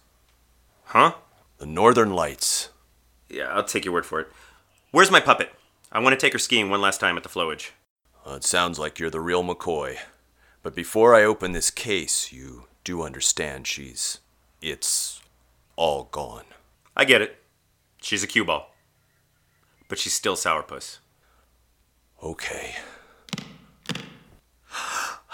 [0.85, 1.13] Huh?
[1.57, 2.69] The Northern Lights.
[3.29, 4.27] Yeah, I'll take your word for it.
[4.91, 5.51] Where's my puppet?
[5.91, 7.71] I want to take her skiing one last time at the Flowage.
[8.25, 9.97] Well, it sounds like you're the real McCoy.
[10.61, 14.19] But before I open this case, you do understand she's.
[14.61, 15.21] It's
[15.75, 16.45] all gone.
[16.95, 17.41] I get it.
[18.01, 18.73] She's a cue ball.
[19.87, 20.99] But she's still Sourpuss.
[22.21, 22.75] Okay.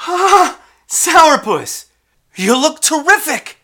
[0.07, 1.85] Ah, Sourpuss!
[2.35, 3.57] You look terrific!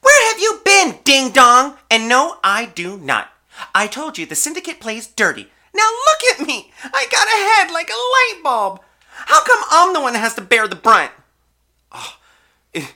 [0.00, 1.76] Where have you been, ding dong?
[1.90, 3.28] And no, I do not.
[3.74, 5.50] I told you the syndicate plays dirty.
[5.74, 6.72] Now look at me!
[6.84, 8.80] I got a head like a light bulb!
[9.08, 11.12] How come I'm the one that has to bear the brunt?
[11.92, 12.16] Oh,
[12.72, 12.94] it,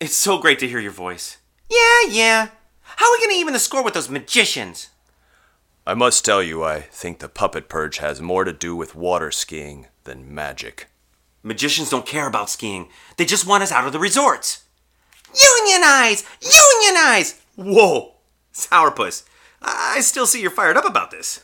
[0.00, 1.36] it's so great to hear your voice.
[1.70, 2.48] Yeah, yeah.
[2.82, 4.88] How are we gonna even the score with those magicians?
[5.84, 9.32] I must tell you, I think the puppet purge has more to do with water
[9.32, 10.86] skiing than magic.
[11.42, 12.88] Magicians don't care about skiing.
[13.16, 14.62] They just want us out of the resorts.
[15.34, 16.24] Unionize!
[16.40, 17.40] Unionize!
[17.56, 18.14] Whoa!
[18.54, 19.24] Sourpuss,
[19.60, 21.42] I still see you're fired up about this.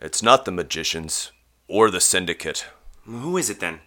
[0.00, 1.32] It's not the magicians
[1.66, 2.66] or the syndicate.
[3.04, 3.80] Who is it then?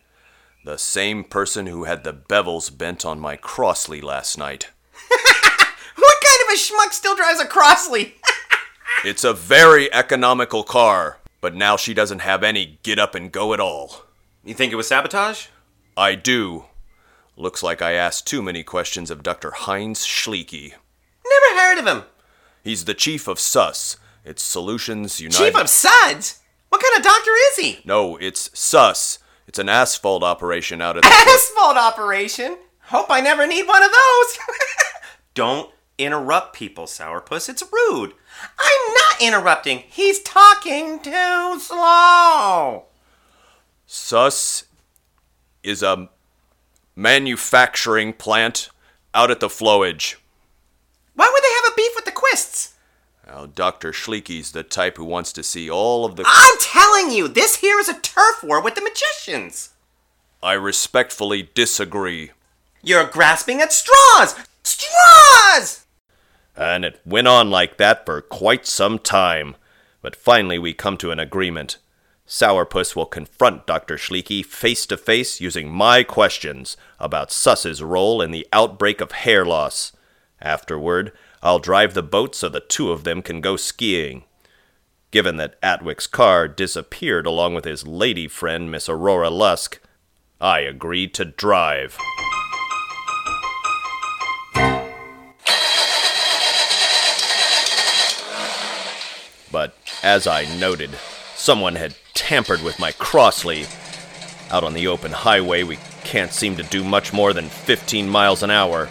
[0.65, 4.71] The same person who had the bevels bent on my Crosley last night.
[5.95, 8.13] what kind of a schmuck still drives a Crosley?
[9.05, 13.53] It's a very economical car, but now she doesn't have any get up and go
[13.53, 14.03] at all.
[14.43, 15.47] You think it was sabotage?
[15.95, 16.65] I do.
[17.35, 19.51] Looks like I asked too many questions of Dr.
[19.51, 20.73] Heinz Schleeke.
[21.25, 22.03] Never heard of him.
[22.63, 23.97] He's the chief of SUS.
[24.25, 25.37] It's Solutions United.
[25.37, 26.39] Chief of SUDS?
[26.69, 27.79] What kind of doctor is he?
[27.85, 29.19] No, it's SUS.
[29.47, 31.09] It's an asphalt operation out of the.
[31.27, 32.57] Asphalt operation?
[32.83, 34.39] Hope I never need one of those.
[35.33, 37.49] Don't interrupt people, Sourpuss.
[37.49, 38.13] It's rude.
[38.57, 39.83] I'm not interrupting.
[39.87, 42.85] He's talking too slow.
[43.85, 44.65] SUS
[45.61, 46.09] is a
[46.95, 48.69] manufacturing plant
[49.13, 50.15] out at the flowage.
[51.15, 52.75] Why would they have a beef with the Quists?
[53.27, 53.91] Now, Dr.
[53.91, 56.23] Schleeke's the type who wants to see all of the.
[56.25, 59.69] I'm telling you, this here is a turf war with the magicians.
[60.41, 62.31] I respectfully disagree.
[62.81, 64.35] You're grasping at straws!
[64.63, 65.85] Straws!
[66.59, 69.55] And it went on like that for quite some time.
[70.01, 71.77] But finally, we come to an agreement.
[72.27, 73.95] Sourpuss will confront Dr.
[73.95, 79.45] Schleeke face to face using my questions about SUS's role in the outbreak of hair
[79.45, 79.93] loss.
[80.41, 84.25] Afterward, I'll drive the boat so the two of them can go skiing.
[85.11, 89.79] Given that Atwick's car disappeared along with his lady friend, Miss Aurora Lusk,
[90.41, 91.97] I agreed to drive.
[100.03, 100.91] As I noted,
[101.35, 103.67] someone had tampered with my Crosley.
[104.49, 108.41] Out on the open highway, we can't seem to do much more than 15 miles
[108.41, 108.87] an hour.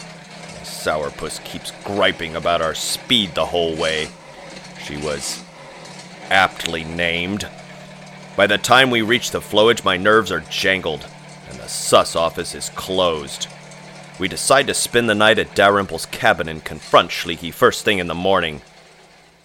[0.63, 4.09] Sourpuss keeps griping about our speed the whole way.
[4.83, 5.43] She was
[6.29, 7.49] aptly named.
[8.37, 11.07] By the time we reach the flowage, my nerves are jangled,
[11.49, 13.47] and the SUS office is closed.
[14.19, 18.07] We decide to spend the night at Dalrymple's cabin and confront Schleeke first thing in
[18.07, 18.61] the morning.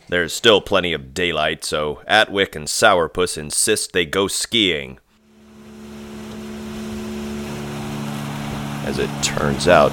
[0.09, 4.99] There's still plenty of daylight, so Atwick and Sourpuss insist they go skiing.
[8.85, 9.93] As it turns out,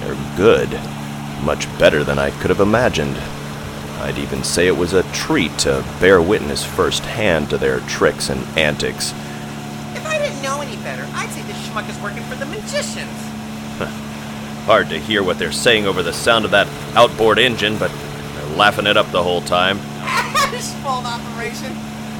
[0.00, 0.68] they're good.
[1.44, 3.16] Much better than I could have imagined.
[4.00, 8.44] I'd even say it was a treat to bear witness firsthand to their tricks and
[8.58, 9.12] antics.
[9.94, 13.10] If I didn't know any better, I'd say this schmuck is working for the magicians.
[14.66, 16.66] Hard to hear what they're saying over the sound of that
[16.96, 17.92] outboard engine, but
[18.54, 19.78] laughing it up the whole time.
[20.86, 21.72] Operation.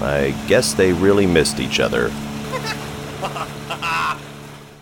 [0.03, 2.11] I guess they really missed each other.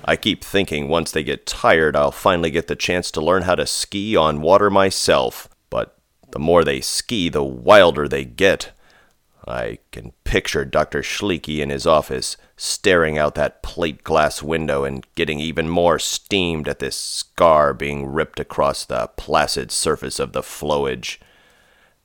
[0.07, 3.55] I keep thinking once they get tired, I'll finally get the chance to learn how
[3.55, 5.49] to ski on water myself.
[5.70, 5.97] But
[6.32, 8.72] the more they ski, the wilder they get.
[9.47, 11.03] I can picture Dr.
[11.03, 16.66] Schleeke in his office, staring out that plate glass window and getting even more steamed
[16.66, 21.18] at this scar being ripped across the placid surface of the flowage.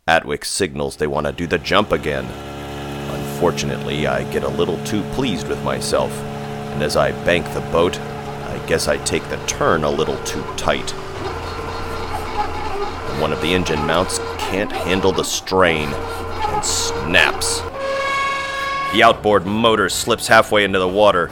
[0.09, 2.25] Atwick signals they want to do the jump again.
[3.11, 6.11] Unfortunately, I get a little too pleased with myself,
[6.73, 10.43] and as I bank the boat, I guess I take the turn a little too
[10.57, 10.89] tight.
[13.21, 17.59] One of the engine mounts can't handle the strain and snaps.
[18.93, 21.27] The outboard motor slips halfway into the water,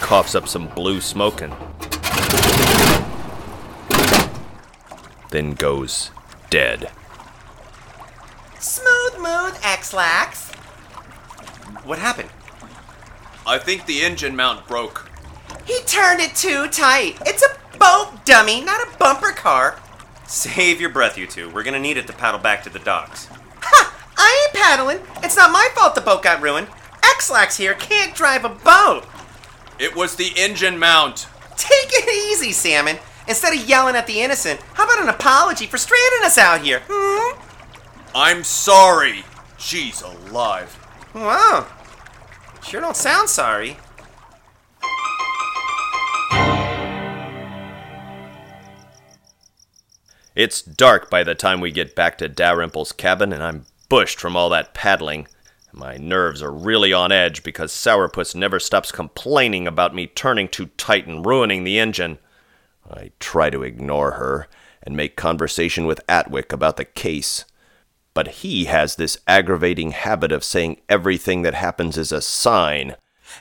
[0.00, 1.52] coughs up some blue smoke, and
[5.30, 6.12] then goes
[6.50, 6.88] dead.
[8.62, 10.52] Smooth move, Ex-Lax.
[11.82, 12.30] What happened?
[13.44, 15.10] I think the engine mount broke.
[15.64, 17.18] He turned it too tight.
[17.26, 19.80] It's a boat, dummy, not a bumper car.
[20.28, 21.50] Save your breath, you two.
[21.50, 23.26] We're gonna need it to paddle back to the docks.
[23.62, 23.94] Ha!
[24.16, 25.00] I ain't paddling.
[25.24, 26.68] It's not my fault the boat got ruined.
[27.02, 29.04] Ex-Lax here can't drive a boat.
[29.80, 31.26] It was the engine mount.
[31.56, 32.98] Take it easy, Salmon.
[33.26, 36.82] Instead of yelling at the innocent, how about an apology for stranding us out here?
[36.88, 37.40] Hmm?
[38.14, 39.24] I'm sorry.
[39.58, 40.78] She's alive.
[41.14, 41.66] Wow.
[42.62, 43.76] Sure don't sound sorry.
[50.34, 54.36] It's dark by the time we get back to Dalrymple's cabin, and I'm bushed from
[54.36, 55.26] all that paddling.
[55.72, 60.66] My nerves are really on edge because Sourpuss never stops complaining about me turning too
[60.76, 62.18] tight and ruining the engine.
[62.90, 64.48] I try to ignore her
[64.82, 67.44] and make conversation with Atwick about the case.
[68.14, 72.96] But he has this aggravating habit of saying everything that happens is a sign.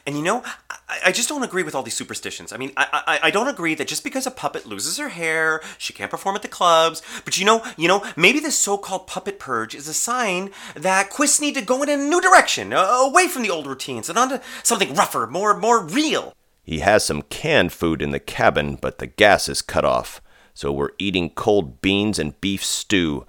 [0.05, 2.53] And you know, I, I just don't agree with all these superstitions.
[2.53, 5.61] I mean, I, I I don't agree that just because a puppet loses her hair,
[5.77, 7.01] she can't perform at the clubs.
[7.25, 11.41] But you know, you know, maybe this so-called puppet purge is a sign that quists
[11.41, 14.39] need to go in a new direction, uh, away from the old routines and onto
[14.63, 16.33] something rougher, more more real.
[16.63, 20.21] He has some canned food in the cabin, but the gas is cut off,
[20.53, 23.25] so we're eating cold beans and beef stew,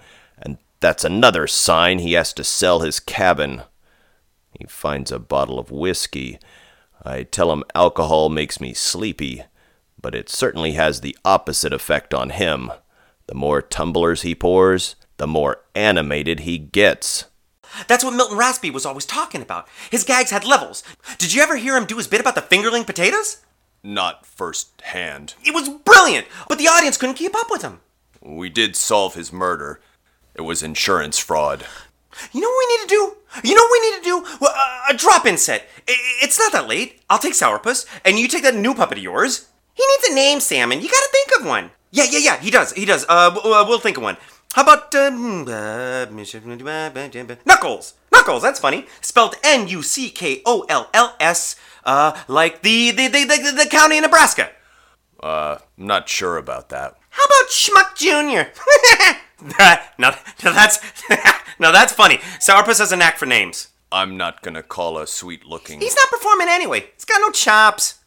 [0.82, 3.62] that's another sign he has to sell his cabin.
[4.58, 6.38] He finds a bottle of whiskey.
[7.02, 9.44] I tell him alcohol makes me sleepy,
[10.00, 12.70] but it certainly has the opposite effect on him.
[13.28, 17.24] The more tumblers he pours, the more animated he gets.
[17.88, 19.66] That's what Milton Raspy was always talking about.
[19.90, 20.82] His gags had levels.
[21.18, 23.38] Did you ever hear him do his bit about the fingerling potatoes?
[23.82, 25.34] Not first hand.
[25.44, 27.80] It was brilliant, but the audience couldn't keep up with him.
[28.20, 29.80] We did solve his murder.
[30.34, 31.64] It was insurance fraud.
[32.32, 33.16] You know what we need to do?
[33.48, 34.24] You know what we need to do?
[34.40, 35.66] Well, uh, a drop-in set.
[35.88, 37.00] I- it's not that late.
[37.08, 39.46] I'll take Sourpuss, and you take that new puppet of yours.
[39.74, 40.82] He needs a name, Salmon.
[40.82, 41.70] You gotta think of one.
[41.90, 42.36] Yeah, yeah, yeah.
[42.38, 42.72] He does.
[42.72, 43.06] He does.
[43.08, 44.16] Uh, w- uh we'll think of one.
[44.54, 46.04] How about um, uh,
[47.46, 47.94] Knuckles?
[48.12, 48.42] Knuckles.
[48.42, 48.86] That's funny.
[49.00, 49.96] Spelled N-U-C-K-O-L-L-S.
[51.84, 54.50] Uh, like the the, the the the county in Nebraska.
[55.22, 56.96] Uh, not sure about that.
[57.10, 58.52] How about Schmuck Junior?
[59.58, 60.78] now, now that's
[61.58, 62.18] now that's funny.
[62.38, 63.68] Sourpuss has a knack for names.
[63.90, 65.80] I'm not gonna call a sweet looking.
[65.80, 66.86] He's not performing anyway.
[66.94, 67.98] He's got no chops.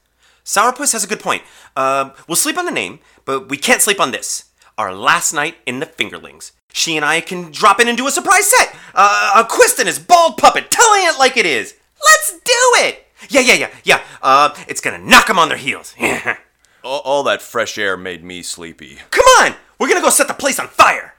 [0.43, 1.43] Sourpuss has a good point.
[1.75, 4.45] Uh, we'll sleep on the name, but we can't sleep on this.
[4.77, 6.51] Our last night in the Fingerlings.
[6.71, 8.75] She and I can drop in and do a surprise set.
[8.93, 11.75] Uh, a Quist and his bald puppet, telling it like it is.
[12.03, 13.05] Let's do it.
[13.29, 14.01] Yeah, yeah, yeah, yeah.
[14.21, 15.95] Uh, it's gonna knock them on their heels.
[16.83, 18.99] all, all that fresh air made me sleepy.
[19.11, 21.14] Come on, we're gonna go set the place on fire.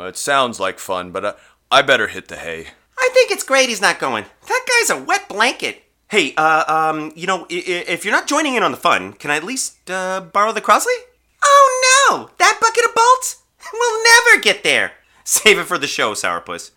[0.00, 1.32] Well, it sounds like fun, but uh,
[1.70, 2.68] I better hit the hay.
[2.98, 4.24] I think it's great he's not going.
[4.48, 5.84] That guy's a wet blanket.
[6.08, 9.12] Hey, uh, um, you know, I- I- if you're not joining in on the fun,
[9.12, 10.96] can I at least uh, borrow the Crosley?
[11.44, 12.30] Oh no!
[12.38, 13.42] That bucket of bolts?
[13.74, 14.92] We'll never get there.
[15.24, 16.70] Save it for the show, Sourpuss.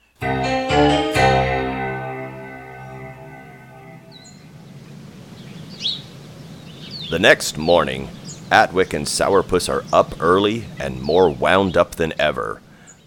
[7.09, 8.09] The next morning,
[8.51, 12.61] Atwick and Sourpuss are up early and more wound up than ever.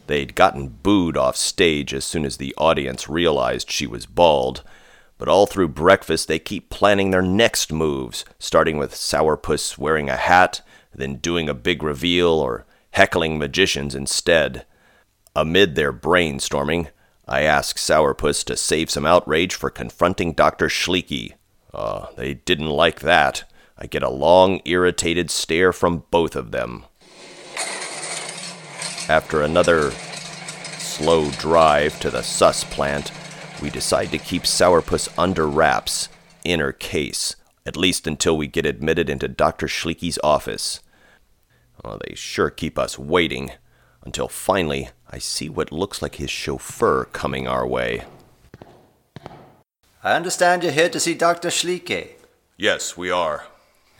[0.07, 4.62] They'd gotten booed off stage as soon as the audience realized she was bald,
[5.18, 10.16] but all through breakfast they keep planning their next moves, starting with Sourpuss wearing a
[10.16, 10.61] hat,
[10.94, 14.64] then doing a big reveal or heckling magicians instead.
[15.34, 16.88] Amid their brainstorming,
[17.28, 20.68] I ask Sourpuss to save some outrage for confronting Dr.
[20.68, 21.32] Schleeke.
[21.74, 23.44] Uh, they didn't like that.
[23.76, 26.86] I get a long, irritated stare from both of them.
[29.09, 29.90] After another
[30.78, 33.12] slow drive to the SUS plant,
[33.62, 36.09] we decide to keep Sourpuss under wraps,
[36.44, 39.66] in her case, at least until we get admitted into Dr.
[39.66, 40.80] Schleeke's office.
[41.84, 43.52] Well, they sure keep us waiting,
[44.04, 48.04] until finally I see what looks like his chauffeur coming our way.
[50.02, 51.48] I understand you're here to see Dr.
[51.48, 52.12] Schleeke,
[52.57, 53.46] Yes, we are.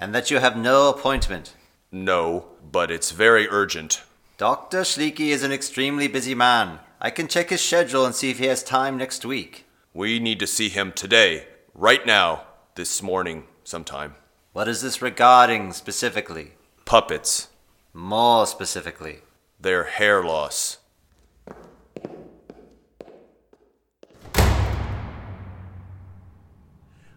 [0.00, 1.54] and that you have no appointment.
[1.92, 4.02] No, but it's very urgent.
[4.39, 4.82] Dr.
[4.82, 6.80] Schleeke is an extremely busy man.
[7.01, 9.64] I can check his schedule and see if he has time next week.
[9.95, 12.43] We need to see him today, right now,
[12.74, 14.14] this morning, sometime.
[14.53, 16.53] What is this regarding specifically?
[16.84, 17.49] Puppets.
[17.95, 19.20] More specifically.
[19.59, 20.80] Their hair loss.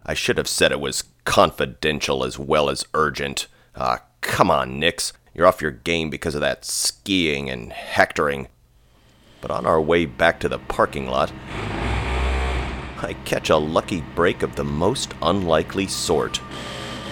[0.06, 3.46] I should have said it was confidential as well as urgent.
[3.76, 5.12] Ah, come on, Nix.
[5.34, 8.48] You're off your game because of that skiing and hectoring.
[9.40, 11.32] But on our way back to the parking lot,
[13.02, 16.40] I catch a lucky break of the most unlikely sort.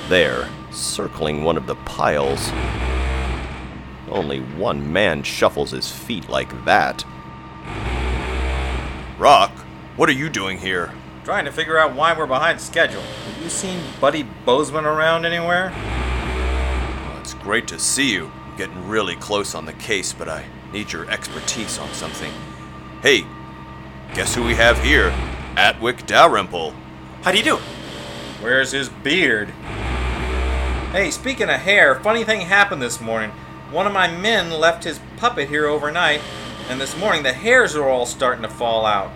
[0.09, 2.51] There, circling one of the piles.
[4.11, 7.05] Only one man shuffles his feet like that.
[9.19, 9.51] Rock,
[9.97, 10.93] what are you doing here?
[11.25, 13.03] Trying to figure out why we're behind schedule.
[13.03, 15.73] Have you seen Buddy Bozeman around anywhere?
[17.49, 18.31] Well, it's great to see you.
[18.45, 22.31] I'm getting really close on the case, but I need your expertise on something.
[23.01, 23.25] Hey,
[24.13, 25.15] guess who we have here?
[25.57, 26.75] Atwick Dalrymple.
[27.23, 27.57] How do you do?
[28.43, 29.49] Where's his beard?
[30.93, 33.31] Hey, speaking of hair, funny thing happened this morning.
[33.71, 36.21] One of my men left his puppet here overnight,
[36.69, 39.11] and this morning the hairs are all starting to fall out.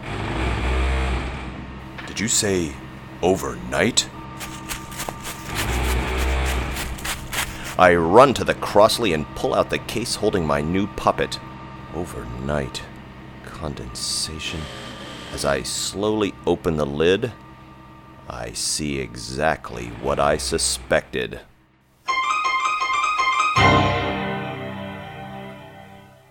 [2.07, 2.73] Did you say
[3.21, 4.09] overnight?
[7.79, 11.41] I run to the Crosley and pull out the case holding my new puppet.
[11.95, 12.83] Overnight.
[13.45, 14.61] Condensation.
[15.33, 17.33] As I slowly open the lid,
[18.29, 21.41] I see exactly what I suspected.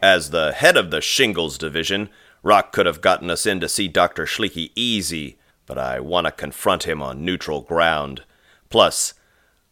[0.03, 2.09] As the head of the shingles division,
[2.43, 4.25] Rock could have gotten us in to see Dr.
[4.25, 8.23] Schleeke easy, but I want to confront him on neutral ground.
[8.69, 9.15] Plus,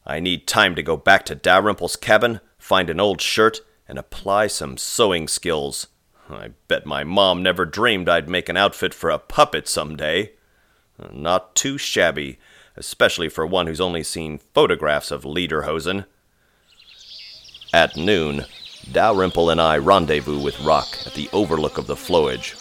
[0.10, 4.48] I need time to go back to Dalrymple's cabin, find an old shirt, and apply
[4.48, 5.86] some sewing skills.
[6.28, 10.32] I bet my mom never dreamed I'd make an outfit for a puppet someday.
[11.14, 12.40] Not too shabby,
[12.76, 16.06] especially for one who's only seen photographs of Lederhosen.
[17.72, 18.46] At noon,
[18.92, 22.56] Dalrymple and I rendezvous with Rock at the overlook of the flowage,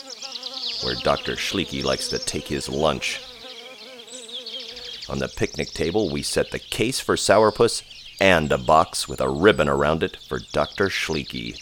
[0.85, 1.33] where Dr.
[1.33, 3.23] Schleeke likes to take his lunch.
[5.11, 7.83] On the picnic table, we set the case for Sourpuss
[8.21, 10.89] and a box with a ribbon around it for Dr.
[10.89, 11.57] Schleeke.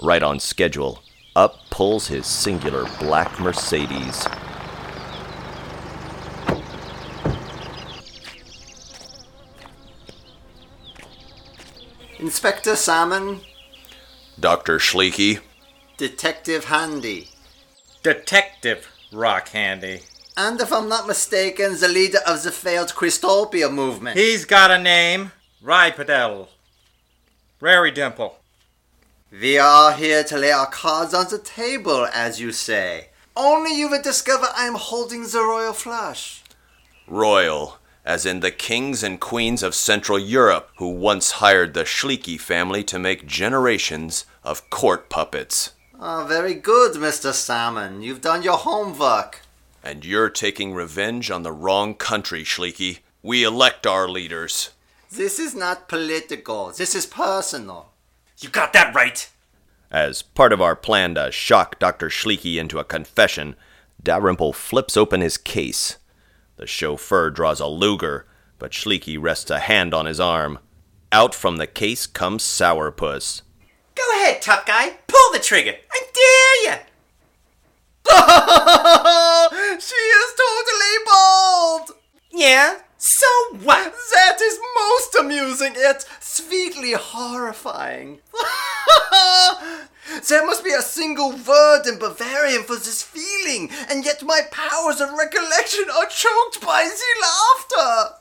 [0.00, 1.02] Right on schedule,
[1.34, 4.26] up pulls his singular black Mercedes.
[12.20, 13.40] Inspector Salmon,
[14.38, 14.78] Dr.
[14.78, 15.40] Schleeke,
[15.96, 17.28] Detective Handy,
[18.02, 20.02] Detective Rock Handy.
[20.38, 24.16] And if I'm not mistaken, the leader of the failed Christopia movement.
[24.16, 25.32] He's got a name.
[25.60, 26.46] Rai Padel.
[27.60, 28.38] Rary Dimple.
[29.32, 33.08] We are here to lay our cards on the table, as you say.
[33.36, 36.44] Only you will discover I am holding the royal flush.
[37.08, 42.40] Royal, as in the kings and queens of Central Europe who once hired the Schleeke
[42.40, 45.72] family to make generations of court puppets.
[45.98, 47.32] Ah, very good, Mr.
[47.32, 48.02] Salmon.
[48.02, 49.40] You've done your homework.
[49.88, 52.98] And you're taking revenge on the wrong country, Schleeke.
[53.22, 54.72] We elect our leaders.
[55.10, 56.70] This is not political.
[56.72, 57.88] This is personal.
[58.36, 59.30] You got that right.
[59.90, 62.10] As part of our plan to shock Dr.
[62.10, 63.56] Schleeke into a confession,
[64.02, 65.96] Dalrymple flips open his case.
[66.56, 68.26] The chauffeur draws a Luger,
[68.58, 70.58] but Schleeke rests a hand on his arm.
[71.12, 73.40] Out from the case comes Sourpuss.
[73.94, 74.98] Go ahead, tough guy.
[75.06, 75.76] Pull the trigger.
[75.90, 76.80] I dare you.
[79.80, 81.90] she is totally bald!
[82.32, 82.78] Yeah?
[82.98, 83.26] So
[83.62, 83.94] what?
[84.12, 88.20] That is most amusing yet sweetly horrifying.
[90.28, 95.00] there must be a single word in Bavarian for this feeling, and yet my powers
[95.00, 98.14] of recollection are choked by the laughter.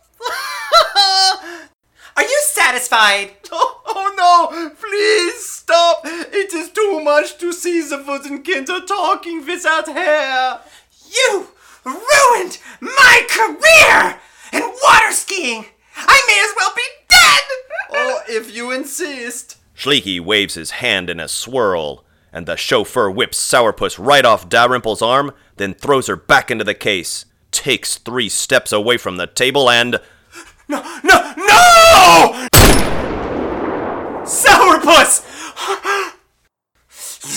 [2.18, 3.34] Are you satisfied?
[3.52, 4.70] Oh, oh no!
[4.72, 6.02] Please stop!
[6.04, 10.60] It is too much to see the Woodenkinder talking without hair.
[11.06, 11.48] You
[11.86, 14.20] ruined my career
[14.52, 15.66] in water skiing.
[15.96, 17.42] I may as well be dead.
[18.00, 19.58] Oh, if you insist.
[19.74, 22.04] Schleeke waves his hand in a swirl,
[22.34, 26.74] and the chauffeur whips Sourpuss right off Dalrymple's arm, then throws her back into the
[26.74, 30.00] case, takes three steps away from the table, and.
[30.70, 32.48] No, no, no!
[34.26, 35.24] Sourpuss!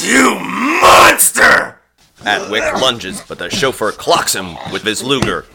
[0.04, 1.80] You monster!
[2.24, 5.46] Atwick lunges, but the chauffeur clocks him with his Luger.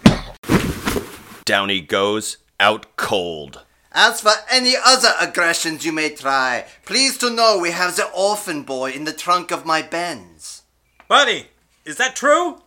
[1.46, 3.64] down he goes, out cold.
[3.92, 8.64] As for any other aggressions you may try, please to know we have the orphan
[8.64, 10.64] boy in the trunk of my Benz.
[11.08, 11.48] Buddy,
[11.86, 12.62] is that true?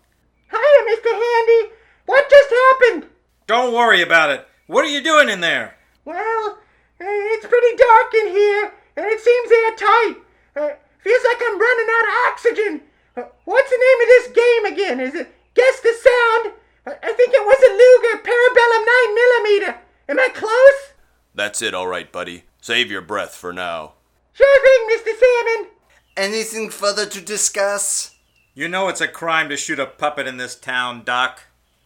[0.50, 1.12] Hiya, Mr.
[1.12, 1.74] Handy.
[2.06, 3.10] What just happened?
[3.46, 4.47] Don't worry about it.
[4.68, 5.76] What are you doing in there?
[6.04, 6.58] Well,
[7.00, 10.22] uh, it's pretty dark in here, and it seems airtight.
[10.54, 12.80] Uh, feels like I'm running out of oxygen.
[13.16, 15.00] Uh, what's the name of this game again?
[15.00, 16.54] Is it Guess the Sound?
[16.86, 19.80] Uh, I think it was a Luger Parabellum 9 millimeter.
[20.10, 20.94] Am I close?
[21.34, 22.44] That's it, all right, buddy.
[22.60, 23.94] Save your breath for now.
[24.34, 25.18] Sure thing, Mr.
[25.18, 25.70] Salmon.
[26.14, 28.14] Anything further to discuss?
[28.52, 31.44] You know it's a crime to shoot a puppet in this town, Doc.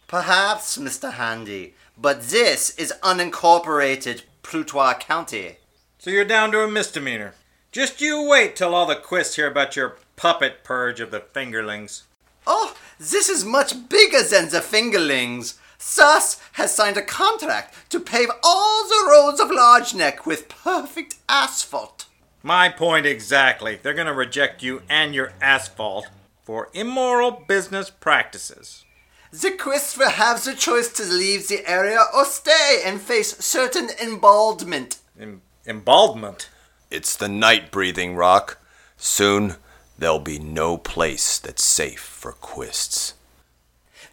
[0.09, 1.13] Perhaps, Mr.
[1.13, 5.57] Handy, but this is unincorporated Plutois County.
[5.99, 7.35] So you're down to a misdemeanor.
[7.71, 12.03] Just you wait till all the quists hear about your puppet purge of the fingerlings.
[12.47, 15.59] Oh, this is much bigger than the fingerlings.
[15.79, 21.17] SUS has signed a contract to pave all the roads of Large Neck with perfect
[21.29, 22.07] asphalt.
[22.43, 23.79] My point exactly.
[23.83, 26.09] They're gonna reject you and your asphalt
[26.45, 28.85] for immoral business practices.
[29.33, 33.89] The Quist will have the choice to leave the area or stay and face certain
[33.99, 34.99] embaldment.
[35.19, 36.51] Em- embaldment?
[36.91, 38.59] It's the night breathing, Rock.
[38.99, 39.57] Soon,
[39.97, 43.15] there'll be no place that's safe for quists.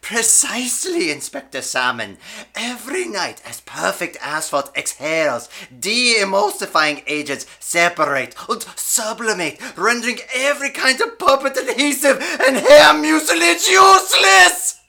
[0.00, 2.16] Precisely, Inspector Salmon.
[2.54, 11.18] Every night, as perfect asphalt exhales, de-emulsifying agents separate and sublimate, rendering every kind of
[11.18, 14.79] puppet adhesive and hair mucilage useless!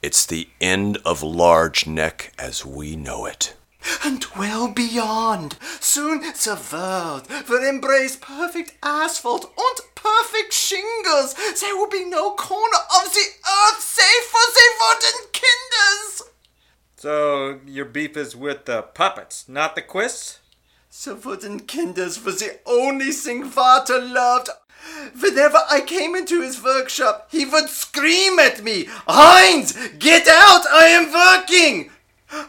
[0.00, 3.54] It's the end of Large Neck as we know it.
[4.04, 5.56] And well beyond.
[5.80, 11.34] Soon the world will embrace perfect asphalt and perfect shingles.
[11.60, 16.22] There will be no corner of the earth safe for the wooden kinders.
[16.96, 20.38] So your beef is with the puppets, not the quists?
[20.90, 24.48] The wooden kinders was the only thing Vater loved.
[25.20, 30.86] Whenever I came into his workshop, he would scream at me, Heinz, get out, I
[30.88, 31.90] am working!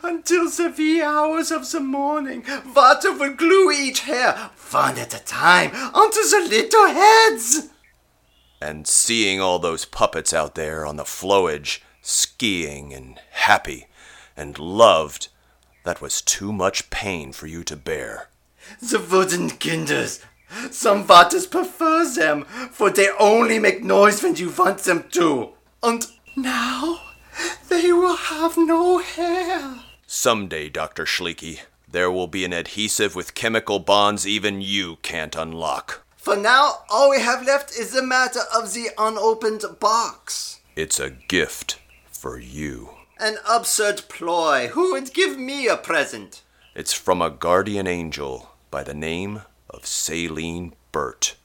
[0.03, 5.23] Until the wee hours of the morning, Vater would glue each hair, one at a
[5.23, 7.69] time, onto the little heads.
[8.61, 13.87] And seeing all those puppets out there on the flowage, skiing and happy
[14.35, 15.27] and loved,
[15.83, 18.28] that was too much pain for you to bear.
[18.81, 20.21] The wooden kinders.
[20.71, 25.49] Some Vaters prefer them, for they only make noise when you want them to.
[25.83, 26.05] And
[26.35, 26.99] now
[27.69, 29.79] they will have no hair.
[30.07, 31.05] Someday, Dr.
[31.05, 36.03] Schleeke, there will be an adhesive with chemical bonds even you can't unlock.
[36.17, 40.59] For now, all we have left is the matter of the unopened box.
[40.75, 41.79] It's a gift
[42.11, 42.89] for you.
[43.19, 44.67] An absurd ploy.
[44.67, 46.43] Who would give me a present?
[46.75, 51.35] It's from a guardian angel by the name of Saline Burt.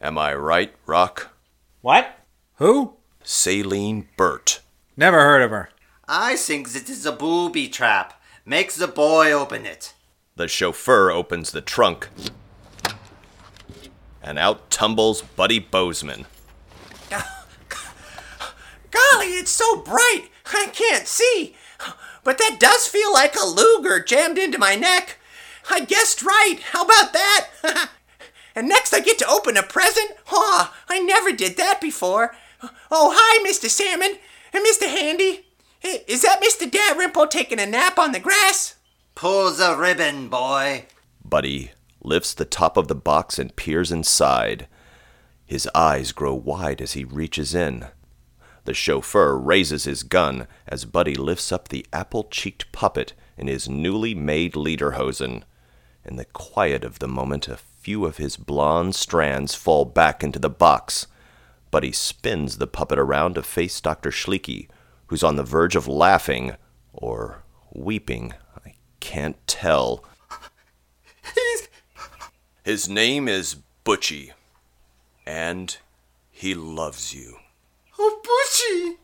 [0.00, 1.30] Am I right, Rock?
[1.80, 2.18] What?
[2.56, 2.94] Who?
[3.22, 4.60] Saline Burt.
[4.96, 5.70] Never heard of her.
[6.08, 8.20] I think that is a booby trap.
[8.44, 9.94] Make the boy open it.
[10.36, 12.08] The chauffeur opens the trunk,
[14.22, 16.24] and out tumbles Buddy Bozeman.
[17.10, 17.26] Golly,
[19.26, 21.54] it's so bright, I can't see.
[22.24, 25.18] But that does feel like a Luger jammed into my neck.
[25.70, 26.58] I guessed right.
[26.72, 27.90] How about that?
[28.54, 30.12] and next I get to open a present?
[30.30, 32.34] Aw, I never did that before.
[32.90, 33.68] Oh, hi, Mr.
[33.68, 34.18] Salmon
[34.52, 34.88] and Mr.
[34.88, 35.46] Handy.
[35.80, 36.70] Hey, Is that Mr.
[36.70, 38.76] Dalrymple taking a nap on the grass?
[39.14, 40.86] Pull the ribbon, boy.
[41.24, 44.68] Buddy lifts the top of the box and peers inside.
[45.44, 47.86] His eyes grow wide as he reaches in.
[48.64, 53.68] The chauffeur raises his gun as Buddy lifts up the apple cheeked puppet in his
[53.68, 55.42] newly made lederhosen.
[56.04, 60.38] In the quiet of the moment, a few of his blonde strands fall back into
[60.38, 61.06] the box.
[61.70, 64.10] But he spins the puppet around to face Dr.
[64.10, 64.68] Schleeke,
[65.06, 66.56] who's on the verge of laughing
[66.92, 67.42] or
[67.72, 68.34] weeping.
[68.64, 70.04] I can't tell.
[71.34, 71.68] He's...
[72.64, 74.32] His name is Butchie,
[75.26, 75.76] and
[76.30, 77.38] he loves you.
[77.98, 78.98] Oh, Butchie!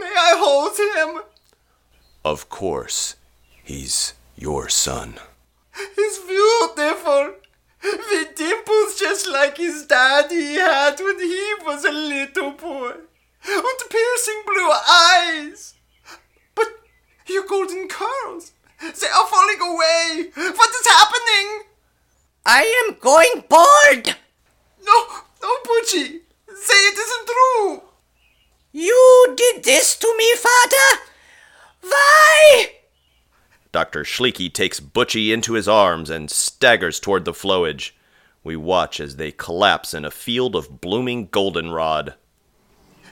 [0.00, 1.22] May I hold him?
[2.24, 3.16] Of course,
[3.62, 5.18] he's your son.
[5.96, 7.34] He's beautiful.
[7.82, 12.92] With dimples just like his daddy had when he was a little boy.
[13.46, 15.74] And piercing blue eyes.
[16.54, 16.68] But
[17.26, 20.30] your golden curls, they are falling away.
[20.34, 21.62] What is happening?
[22.46, 24.16] I am going bald.
[24.84, 25.06] No,
[25.42, 26.20] no, Butchie.
[26.54, 27.82] Say it isn't true.
[28.72, 31.02] You did this to me, father?
[31.82, 32.72] Why?
[33.74, 34.04] Dr.
[34.04, 37.90] Schleeke takes Butchie into his arms and staggers toward the flowage.
[38.44, 42.14] We watch as they collapse in a field of blooming goldenrod.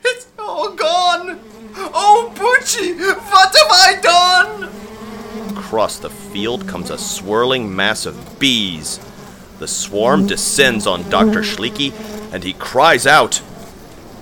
[0.04, 1.40] It's all gone!
[1.74, 5.58] Oh, Butchie, what have I done?
[5.58, 9.00] Across the field comes a swirling mass of bees.
[9.58, 11.42] The swarm descends on Dr.
[11.42, 11.92] Schleeke,
[12.32, 13.42] and he cries out.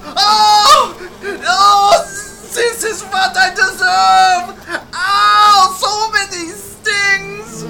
[0.02, 1.10] Oh!
[1.22, 4.56] Oh, this is what I deserve!
[4.94, 7.62] Ow, so many stings!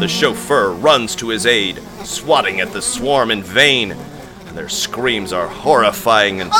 [0.00, 3.92] The chauffeur runs to his aid, swatting at the swarm in vain.
[3.92, 6.50] And their screams are horrifying and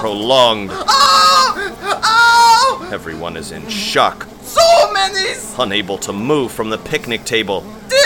[0.00, 0.70] prolonged.
[0.72, 2.88] Ow!
[2.92, 4.60] Everyone is in shock, So
[4.92, 7.64] many unable to move from the picnic table.
[7.88, 8.00] stings!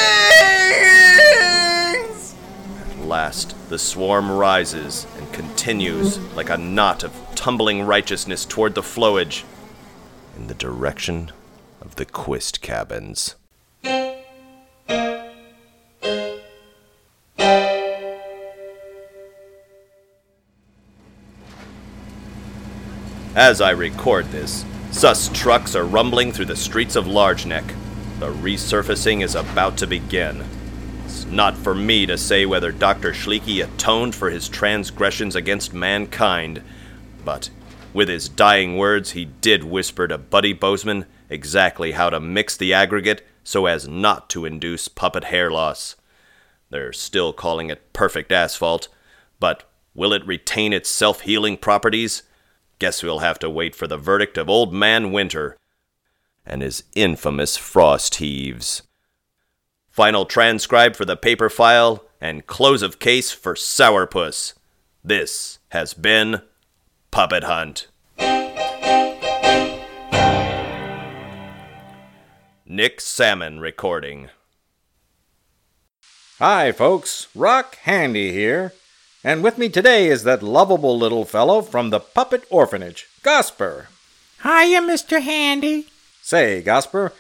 [2.91, 9.45] At last, the swarm rises continues like a knot of tumbling righteousness toward the flowage
[10.37, 11.31] in the direction
[11.81, 13.37] of the Quist cabins.
[23.37, 27.65] As I record this, SUS trucks are rumbling through the streets of Large Neck.
[28.19, 30.45] The resurfacing is about to begin.
[31.11, 33.13] It's not for me to say whether Dr.
[33.13, 36.63] Schleeke atoned for his transgressions against mankind,
[37.25, 37.51] but
[37.93, 42.73] with his dying words, he did whisper to Buddy Bozeman exactly how to mix the
[42.73, 45.97] aggregate so as not to induce puppet hair loss.
[46.71, 48.87] They're still calling it perfect asphalt,
[49.41, 52.23] but will it retain its self healing properties?
[52.79, 55.57] Guess we'll have to wait for the verdict of Old Man Winter
[56.47, 58.83] and his infamous frost heaves.
[59.91, 64.55] Final transcribe for the paper file and close of case for Sourpuss.
[65.03, 66.43] This has been
[67.11, 67.89] Puppet Hunt.
[72.65, 74.31] Nick Salmon recording.
[76.39, 77.27] Hi, folks.
[77.35, 78.73] Rock Handy here.
[79.25, 83.87] And with me today is that lovable little fellow from the Puppet Orphanage, Gosper.
[84.43, 85.21] Hiya, Mr.
[85.21, 85.89] Handy.
[86.23, 87.13] Say, Gosper,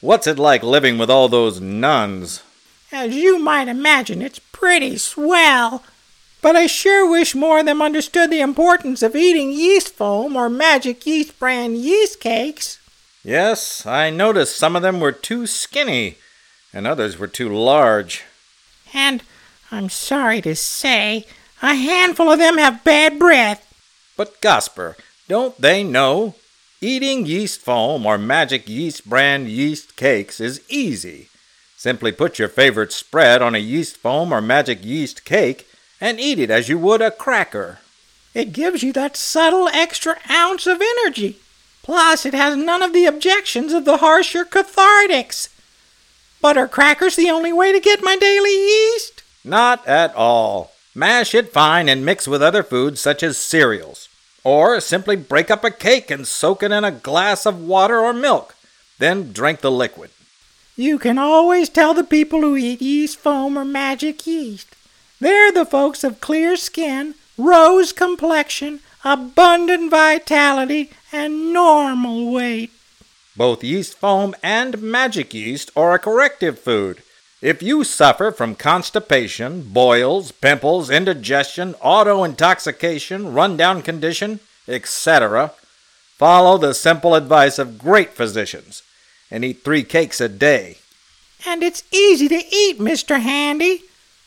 [0.00, 2.42] what's it like living with all those nuns?
[2.90, 5.82] As you might imagine, it's pretty swell.
[6.40, 10.48] But I sure wish more of them understood the importance of eating yeast foam or
[10.48, 12.78] magic yeast brand yeast cakes.
[13.24, 16.16] Yes, I noticed some of them were too skinny,
[16.72, 18.24] and others were too large.
[18.94, 19.22] And
[19.70, 21.26] I'm sorry to say,
[21.60, 23.64] a handful of them have bad breath.
[24.16, 24.94] But, Gosper,
[25.28, 26.36] don't they know?
[26.80, 31.28] Eating yeast foam or magic yeast brand yeast cakes is easy.
[31.76, 35.66] Simply put your favorite spread on a yeast foam or magic yeast cake
[36.00, 37.80] and eat it as you would a cracker.
[38.32, 41.40] It gives you that subtle extra ounce of energy.
[41.82, 45.48] Plus, it has none of the objections of the harsher cathartics.
[46.40, 49.24] But are crackers the only way to get my daily yeast?
[49.42, 50.70] Not at all.
[50.94, 54.07] Mash it fine and mix with other foods such as cereals.
[54.44, 58.12] Or simply break up a cake and soak it in a glass of water or
[58.12, 58.54] milk.
[58.98, 60.10] Then drink the liquid.
[60.76, 64.76] You can always tell the people who eat yeast foam or magic yeast.
[65.20, 72.70] They're the folks of clear skin, rose complexion, abundant vitality, and normal weight.
[73.36, 77.02] Both yeast foam and magic yeast are a corrective food.
[77.40, 85.52] If you suffer from constipation, boils, pimples, indigestion, auto intoxication, rundown condition, etc.,
[86.16, 88.82] follow the simple advice of great physicians
[89.30, 90.78] and eat three cakes a day.
[91.46, 93.20] And it's easy to eat, Mr.
[93.20, 93.82] Handy.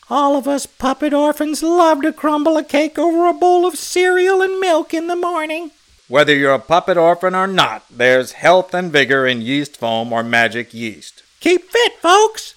[0.08, 4.40] All of us puppet orphans love to crumble a cake over a bowl of cereal
[4.40, 5.70] and milk in the morning.
[6.08, 10.22] Whether you're a puppet orphan or not, there's health and vigor in yeast foam or
[10.22, 11.22] magic yeast.
[11.40, 12.54] Keep fit, folks.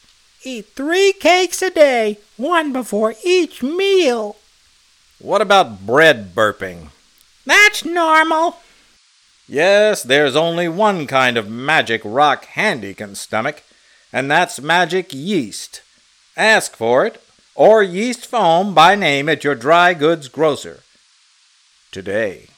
[0.48, 4.36] Eat three cakes a day, one before each meal.
[5.18, 6.90] What about bread burping?
[7.48, 8.58] That's normal.
[9.48, 13.64] Yes, there's only one kind of magic rock Handy can stomach,
[14.14, 15.82] and that's magic yeast.
[16.38, 17.20] Ask for it,
[17.56, 20.82] or yeast foam by name at your dry goods grocer.
[21.92, 22.50] Today.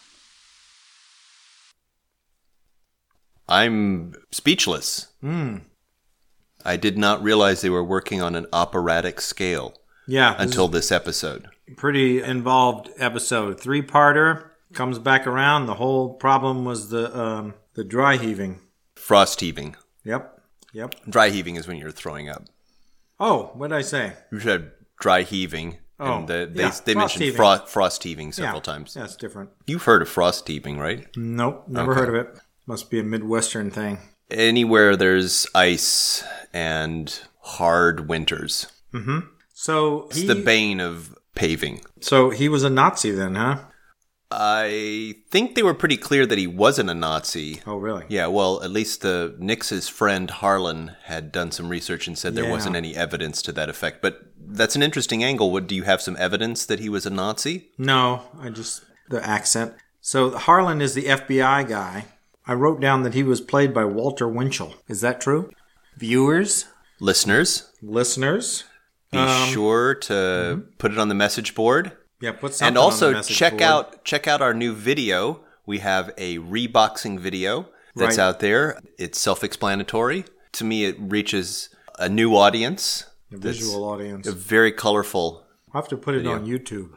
[3.47, 5.07] I'm speechless.
[5.21, 5.59] Hmm.
[6.65, 9.73] I did not realize they were working on an operatic scale.
[10.07, 11.47] Yeah, Until is- this episode.
[11.75, 13.59] Pretty involved episode.
[13.59, 15.65] Three parter comes back around.
[15.65, 18.61] The whole problem was the um, the dry heaving.
[18.95, 19.75] Frost heaving.
[20.05, 20.41] Yep.
[20.73, 20.95] Yep.
[21.09, 22.45] Dry heaving is when you're throwing up.
[23.19, 24.13] Oh, what did I say?
[24.31, 25.77] You said dry heaving.
[25.99, 27.35] Oh, and the, they, yeah, they frost mentioned heaving.
[27.37, 28.95] fro- frost heaving several times.
[28.95, 29.09] Yeah, times.
[29.11, 29.49] That's different.
[29.65, 31.07] You've heard of frost heaving, right?
[31.17, 31.99] Nope, never Okay.
[32.01, 32.39] heard of it.
[32.67, 33.97] Must be a Midwestern thing.
[34.29, 36.23] Anywhere there's ice
[36.53, 38.67] and hard winters.
[38.93, 39.19] Mm-hmm.
[39.53, 41.81] So It's the bane of paving.
[42.01, 43.59] so he was a Nazi then, huh?
[44.29, 47.61] I think they were pretty clear that he wasn't a Nazi.
[47.65, 48.03] Oh, really?
[48.09, 52.43] Yeah, well, at least the Nix's friend Harlan had done some research and said there
[52.43, 52.51] Yeah.
[52.51, 54.01] wasn't any evidence to that effect.
[54.01, 55.51] But that's an interesting angle.
[55.51, 57.69] What do you have some evidence that he was a Nazi?
[57.77, 59.75] No, I just the accent.
[60.01, 62.05] So Harlan is the FBI guy.
[62.47, 64.75] I wrote down that he was played by Walter Winchell.
[64.87, 65.51] Is that true?
[65.97, 66.65] Viewers,
[66.99, 68.63] Listeners, listeners,
[69.11, 71.91] be Um, sure to put it on the message board.
[72.21, 73.61] yeah, put something and on also the message check board.
[73.63, 75.41] out check out our new video.
[75.67, 78.23] We have a reboxing video that's Right.
[78.23, 78.79] out there.
[78.97, 80.25] It's self-explanatory.
[80.53, 81.69] To me, it reaches
[81.99, 83.05] a new audience.
[83.31, 84.25] A visual audience.
[84.27, 85.43] A very colorful.
[85.73, 86.33] I'll have to put it video.
[86.35, 86.89] on YouTube.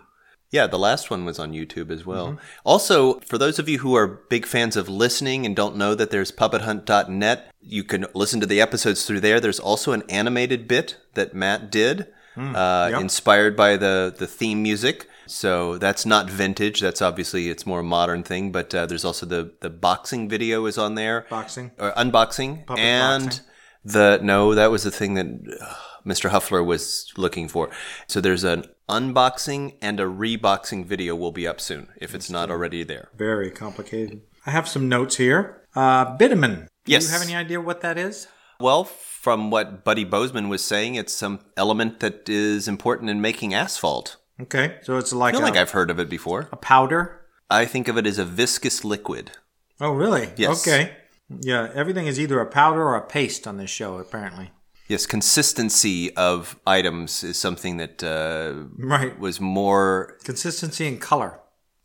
[0.51, 2.33] Yeah, the last one was on YouTube as well.
[2.33, 2.39] Mhm.
[2.65, 6.11] Also, for those of you who are big fans of listening and don't know that
[6.11, 9.39] there's puppethunt.net, you can listen to the episodes through there.
[9.41, 13.01] There's also an animated bit that Matt did, Mm, uh, yep.
[13.01, 15.09] inspired by the, the theme music.
[15.27, 16.81] So that's not vintage.
[16.81, 18.51] That's obviously it's more a modern thing.
[18.53, 21.73] But uh, there's also the the boxing video is on there, Boxing?
[21.79, 23.45] or unboxing, Puppet and boxing?
[23.85, 25.27] the no, that was the thing that
[25.61, 25.75] uh,
[26.07, 26.31] Mr.
[26.31, 27.69] Huffler was looking for.
[28.07, 32.51] So there's an unboxing and a reboxing video will be up soon if it's not
[32.51, 33.09] already there.
[33.17, 34.23] Very complicated.
[34.47, 35.63] I have some notes here.
[35.75, 36.53] Uh, bitumen.
[36.61, 36.69] Yes.
[36.85, 37.05] Do Yes.
[37.07, 38.27] you have any idea what that is?
[38.59, 43.55] Well, from what Buddy Bozeman was saying, it's some element that is important in making
[43.55, 44.17] asphalt.
[44.41, 46.49] Okay, so it's like I feel a, like I've heard of it before.
[46.51, 47.27] a powder.
[47.51, 49.33] I think of it as a viscous liquid.
[49.81, 50.31] Oh, really?
[50.37, 50.67] Yes.
[50.67, 50.97] Okay.
[51.41, 54.51] Yeah, everything is either a powder or a paste on this show, apparently.
[54.91, 59.17] Yes, consistency of items is something that uh, Right.
[59.21, 60.17] was more.
[60.25, 61.39] Consistency and color.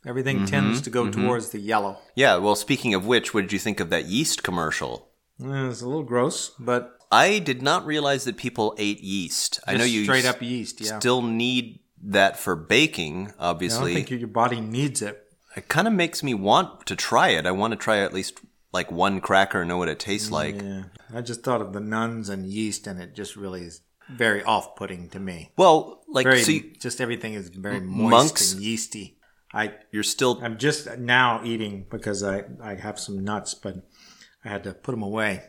[0.04, 1.12] Everything Mhm, tends to go mhm.
[1.12, 1.98] towards the yellow.
[2.16, 5.08] Yeah, well, speaking of which, what did you think of that yeast commercial?
[5.40, 9.60] Eh, It's a little gross, but I did not realize that people ate yeast.
[9.68, 10.98] I know you straight up yeast, yeah.
[10.98, 13.94] still need that for baking, I obviously.
[13.94, 15.22] don't think your body needs it.
[15.56, 17.46] It kind of makes me want to try it.
[17.46, 18.40] I want to try at least
[18.72, 20.60] like one cracker and know what it tastes like.
[20.60, 24.42] Yeah, I just thought of the nuns and yeast, and it just really is very
[24.44, 25.50] off-putting to me.
[25.56, 29.18] Well, like very, so you- just everything is very moist monks- and yeasty.
[29.54, 30.38] I you're still.
[30.42, 33.76] I'm just now eating because I I have some nuts, but
[34.44, 35.44] I had to put them away.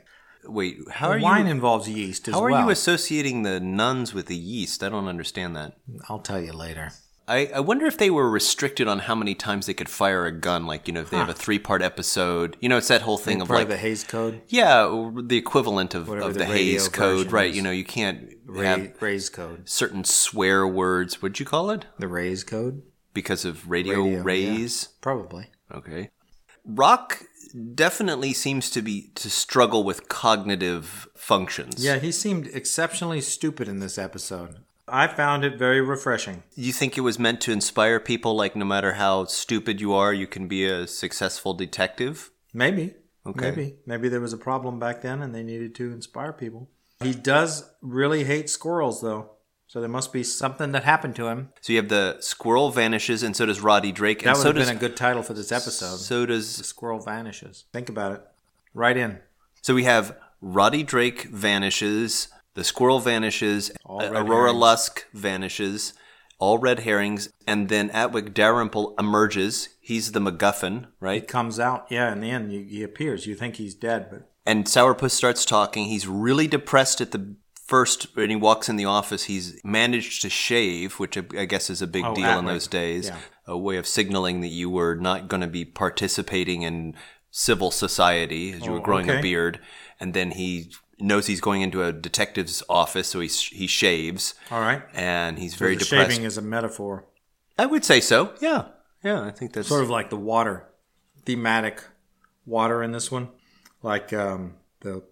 [0.46, 1.52] Wait, how The are wine you?
[1.52, 2.66] involves yeast as How are well.
[2.66, 4.82] you associating the nuns with the yeast?
[4.82, 5.74] I don't understand that.
[6.08, 6.92] I'll tell you later.
[7.28, 10.32] I, I wonder if they were restricted on how many times they could fire a
[10.32, 10.66] gun.
[10.66, 12.56] Like, you know, if they have a three part episode.
[12.62, 13.68] You know, it's that whole thing of like.
[13.68, 14.42] the Hays Code?
[14.48, 17.32] Yeah, the equivalent of, Whatever of the the, Hays Code.
[17.32, 17.50] Right.
[17.50, 17.58] is.
[17.58, 19.68] You know, you can't Ray- have Ray's Code.
[19.68, 21.22] certain swear words.
[21.22, 21.86] What'd you call it?
[22.00, 22.84] The Ray's Code?
[23.14, 24.22] Because of radio, Radio, yeah.
[24.24, 24.90] rays?
[25.02, 25.48] Probably.
[25.74, 26.12] Okay.
[26.66, 27.24] Rock
[27.74, 31.84] definitely seems to be to struggle with cognitive functions.
[31.84, 34.58] Yeah, he seemed exceptionally stupid in this episode.
[34.88, 36.44] I found it very refreshing.
[36.56, 40.14] You think it was meant to inspire people like no matter how stupid you are,
[40.14, 42.32] you can be a successful detective?
[42.54, 42.96] Maybe.
[43.26, 43.50] Okay.
[43.50, 43.76] Maybe.
[43.86, 46.70] Maybe there was a problem back then and they needed to inspire people.
[47.04, 49.32] He does really hate squirrels, though.
[49.68, 51.50] So there must be something that happened to him.
[51.60, 54.48] So you have the squirrel vanishes and so does Roddy Drake That and would so
[54.48, 55.98] have does been a good title for this episode.
[55.98, 57.66] So does The squirrel vanishes.
[57.74, 58.22] Think about it.
[58.74, 59.20] Right in.
[59.62, 64.56] So we have Roddy Drake vanishes, the squirrel vanishes, Aurora herrings.
[64.60, 65.94] Lusk vanishes,
[66.40, 69.70] all red herrings, and then Atwick Dalrymple emerges.
[69.80, 71.28] He's the MacGuffin, He right?
[71.28, 71.86] comes out.
[71.90, 73.26] Yeah, in the end, he, he appears.
[73.28, 75.86] You think he's dead, but And Sourpuss starts talking.
[75.86, 77.36] He's really depressed at the
[77.66, 79.26] first when he walks in the office.
[79.26, 83.08] He's managed to shave, which I guess is a big Oh, deal in those days.
[83.08, 83.18] Yeah.
[83.46, 86.96] A way of signaling that you were not going to be participating in
[87.30, 89.60] civil society as you were Oh, growing a beard.
[90.00, 94.34] And then he knows he's going into a detective's office, so he he shaves.
[94.52, 94.82] All right.
[94.94, 96.12] and he's So very the depressed.
[96.12, 97.06] shaving is a metaphor.
[97.58, 98.34] I would say so.
[98.42, 98.66] Yeah,
[99.04, 99.22] yeah.
[99.24, 100.68] I think that's Sort of like the water,
[101.26, 101.84] thematic
[102.46, 103.30] water in this one.
[103.84, 105.04] Like um, the,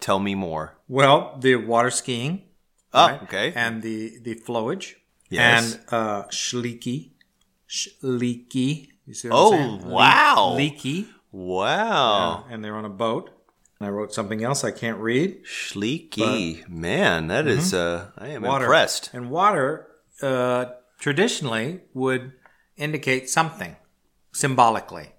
[0.00, 0.76] Tell me more.
[0.88, 2.42] well, the water skiing.
[2.92, 3.52] Ah, okay.
[3.54, 4.94] And the, the flowage.
[5.28, 5.74] Yes.
[5.74, 7.10] And uh, schleeky.
[7.68, 8.88] Schleeky.
[9.06, 9.90] You see what Oh, I'm saying?
[9.92, 10.54] wow.
[10.56, 11.08] Leaky.
[11.32, 12.44] Wow.
[12.48, 13.30] Yeah, and they're on a boat.
[13.78, 15.44] And I wrote something else I can't read.
[15.44, 16.66] Schleeky.
[16.68, 17.74] Man, that is.
[17.74, 18.46] uh, I am Mm-hmm.
[18.46, 18.64] water.
[18.64, 19.10] impressed.
[19.12, 19.88] And water
[20.22, 20.66] uh,
[20.98, 22.32] traditionally would
[22.76, 23.76] indicate something
[24.32, 25.12] symbolically.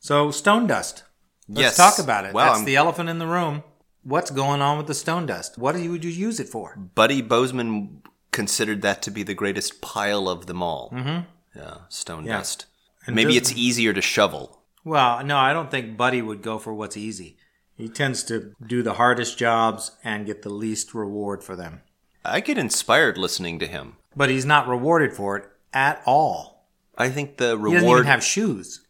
[0.00, 1.04] So stone dust.
[1.48, 1.76] Let's Yes.
[1.76, 2.32] talk about it.
[2.34, 3.62] Wow, That's I'm- the elephant in the room.
[4.04, 5.58] What's going on with the stone dust?
[5.58, 6.76] What do you, would you use it for?
[6.76, 8.02] Buddy Bozeman
[8.32, 10.90] considered that to be the greatest pile of them all.
[10.92, 11.26] Mhm.
[11.54, 12.38] Yeah, stone Yeah.
[12.38, 12.66] dust.
[13.06, 14.62] And Maybe it's easier to shovel.
[14.84, 17.36] Well, no, I don't think Buddy would go for what's easy.
[17.76, 21.80] He tends to do the hardest jobs and get the least reward for them.
[22.24, 23.96] I get inspired listening to him.
[24.14, 26.66] But he's not rewarded for it at all.
[26.96, 28.06] I think the He doesn't even reward.
[28.06, 28.86] have shoes.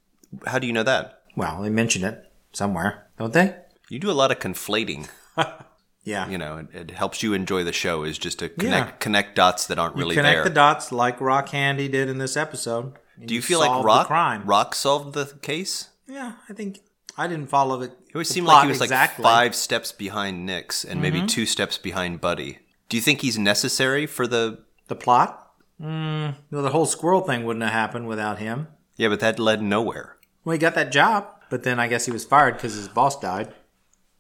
[0.46, 1.22] How do you know that?
[1.36, 3.54] Well, they mention it somewhere, don't they?
[3.88, 5.08] You do a lot of conflating.
[6.04, 6.28] Yeah.
[6.28, 8.02] You know, it, it helps you enjoy the show.
[8.02, 8.96] Is just to connect Yeah.
[8.98, 10.42] connect dots that aren't You really connect there.
[10.42, 12.94] Connect the dots like Rock Handy did in this episode.
[13.24, 14.10] do you feel like Rock?
[14.10, 15.90] Rock solved the case?
[16.08, 16.80] Yeah, I think
[17.18, 17.92] I didn't follow it.
[18.08, 19.22] It always the seemed like he was exactly.
[19.22, 21.28] like five steps behind Nix and maybe Mhm.
[21.28, 22.58] two steps behind Buddy.
[22.88, 25.38] Do you think he's necessary for the the plot.
[25.80, 28.68] Mm, well, the whole squirrel thing wouldn't have happened without him.
[28.96, 30.16] Yeah, but that led nowhere.
[30.44, 33.18] Well, he got that job, but then I guess he was fired because his boss
[33.18, 33.54] died.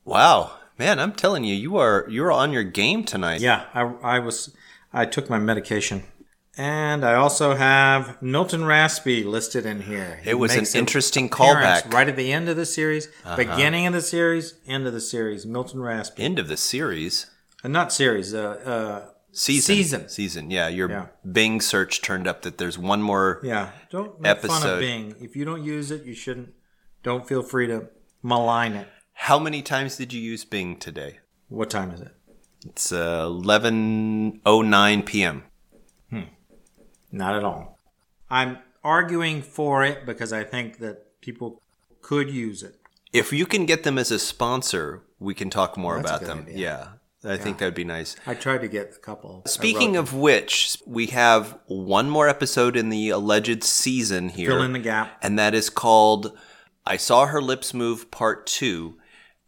[0.04, 3.40] Wow, man, I'm telling you, you are you're on your game tonight.
[3.40, 4.54] Yeah, I, I was.
[4.94, 6.02] I took my medication,
[6.58, 10.20] and I also have Milton Raspy listed in here.
[10.22, 11.92] He It was an interesting callback.
[11.92, 13.36] Right at the end of the series, Uh-huh.
[13.36, 15.46] beginning of the series, end of the series.
[15.46, 16.22] Milton Raspy.
[16.22, 17.26] End of the series.
[17.64, 18.34] Uh, not series.
[18.34, 19.74] Uh, uh, Season.
[19.76, 20.08] Season.
[20.10, 20.50] Season.
[20.50, 21.06] Yeah, your Yeah.
[21.30, 24.60] Bing search turned up that there's one more Yeah, don't make episode.
[24.60, 25.14] fun of Bing.
[25.22, 26.50] If you don't use it, you shouldn't.
[27.02, 27.88] Don't feel free to
[28.22, 28.88] malign it.
[29.14, 31.20] How many times did you use Bing today?
[31.48, 32.14] What time is it?
[32.66, 35.44] It's uh, 11:09 p.m.
[37.12, 37.78] Not at all.
[38.30, 41.60] I'm arguing for it because I think that people
[42.00, 42.76] could use it.
[43.12, 46.38] If you can get them as a sponsor, we can talk more That's about them.
[46.48, 46.56] idea.
[46.56, 46.88] Yeah.
[47.24, 48.16] I think that would be nice.
[48.26, 49.42] I tried to get a couple.
[49.46, 54.50] Speaking wrote of which, we have one more episode in the alleged season here.
[54.50, 55.18] Fill in the gap.
[55.22, 56.36] And that is called
[56.84, 58.98] I Saw Her Lips Move Part 2.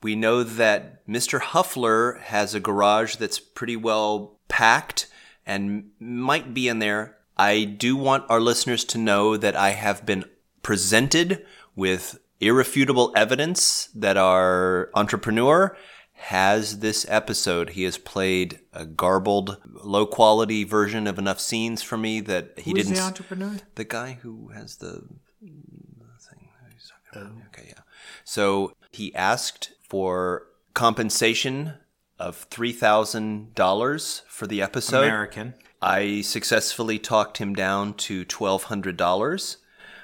[0.05, 1.41] We know that Mr.
[1.41, 5.09] Huffler has a garage that's pretty well packed
[5.45, 7.17] and might be in there.
[7.37, 10.25] I do want our listeners to know that I have been
[10.63, 15.77] presented with irrefutable evidence that our entrepreneur
[16.13, 17.71] has this episode.
[17.71, 22.73] He has played a garbled, low quality version of enough scenes for me that he
[22.73, 22.95] didn't.
[22.95, 23.57] the entrepreneur?
[23.75, 25.05] The guy who has the
[25.41, 26.49] thing.
[26.73, 26.93] he's.
[27.15, 27.31] Oh.
[27.49, 27.83] Okay, yeah.
[28.25, 31.75] So he asked for compensation
[32.19, 35.05] of three thousand dollars for the episode.
[35.05, 35.55] American.
[35.83, 39.59] I successfully talked him down to twelve hundred dollars.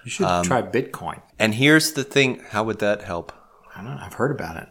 [0.04, 1.22] You should Um, try Bitcoin.
[1.38, 3.32] And here's the thing: how would that help?
[3.74, 4.02] I don't know.
[4.02, 4.68] I've heard about it.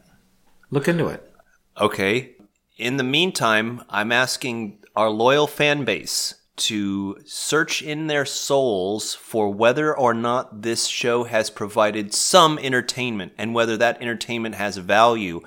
[0.69, 1.31] Look into it.
[1.79, 2.35] Okay.
[2.77, 9.49] In the meantime, I'm asking our loyal fan base to search in their souls for
[9.51, 15.39] whether or not this show has provided some entertainment and whether that entertainment has value.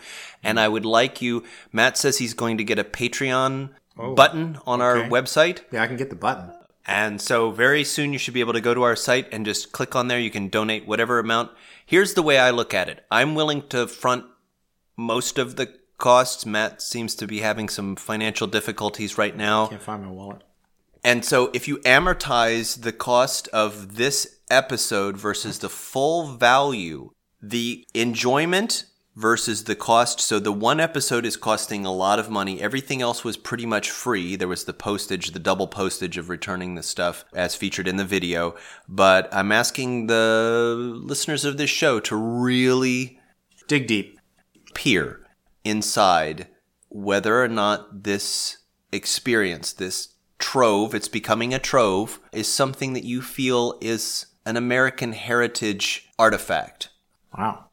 [0.43, 4.59] And I would like you, Matt says he's going to get a Patreon Oh, button
[4.66, 5.61] on our website.
[5.70, 6.53] Yeah, I can get the button.
[6.84, 9.72] And so very soon you should be able to go to our site and just
[9.72, 10.18] click on there.
[10.18, 11.51] You can donate whatever amount.
[11.86, 13.05] Here's the way I look at it.
[13.11, 14.24] I'm willing to front
[14.97, 16.45] most of the costs.
[16.45, 19.68] Matt seems to be having some financial difficulties right now.
[19.68, 20.43] Can't find my wallet.
[21.05, 27.86] And so if you amortize the cost of this episode versus the full value, the
[27.95, 28.84] enjoyment
[29.15, 30.21] versus the cost.
[30.21, 32.61] So the one episode is costing a lot of money.
[32.61, 34.37] Everything else was pretty much free.
[34.37, 38.05] There was the postage, the double postage of returning the stuff as featured in the
[38.05, 38.55] video.
[38.89, 43.21] But I'm asking the listeners of this show to really
[43.69, 44.19] dig deep,
[44.75, 45.27] peer
[45.65, 46.49] inside
[46.89, 48.59] whether or not this
[48.93, 55.13] experience, this trove, it's becoming a trove, is something that you feel is an American
[55.13, 56.91] heritage artifact.
[57.37, 57.67] Wow.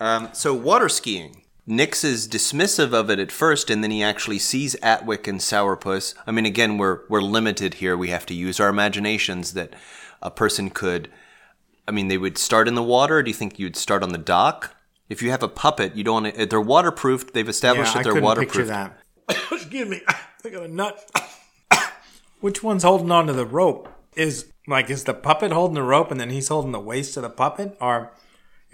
[0.00, 1.42] Um, so water skiing.
[1.66, 6.14] Nix is dismissive of it at first, and then he actually sees Atwick and Sourpuss.
[6.26, 7.96] I mean, again, we're we're limited here.
[7.96, 9.54] We have to use our imaginations.
[9.54, 9.74] That
[10.20, 11.10] a person could.
[11.88, 13.22] I mean, they would start in the water.
[13.22, 14.74] Do you think you'd start on the dock?
[15.08, 16.24] If you have a puppet, you don't.
[16.24, 17.32] Want to, they're waterproofed.
[17.32, 18.52] They've established yeah, that they're I couldn't waterproof.
[18.52, 18.98] picture that.
[19.52, 20.02] Excuse me.
[20.44, 21.10] I got a nut.
[22.40, 23.88] Which one's holding on to the rope?
[24.16, 27.22] Is like is the puppet holding the rope and then he's holding the waist of
[27.22, 28.12] the puppet, or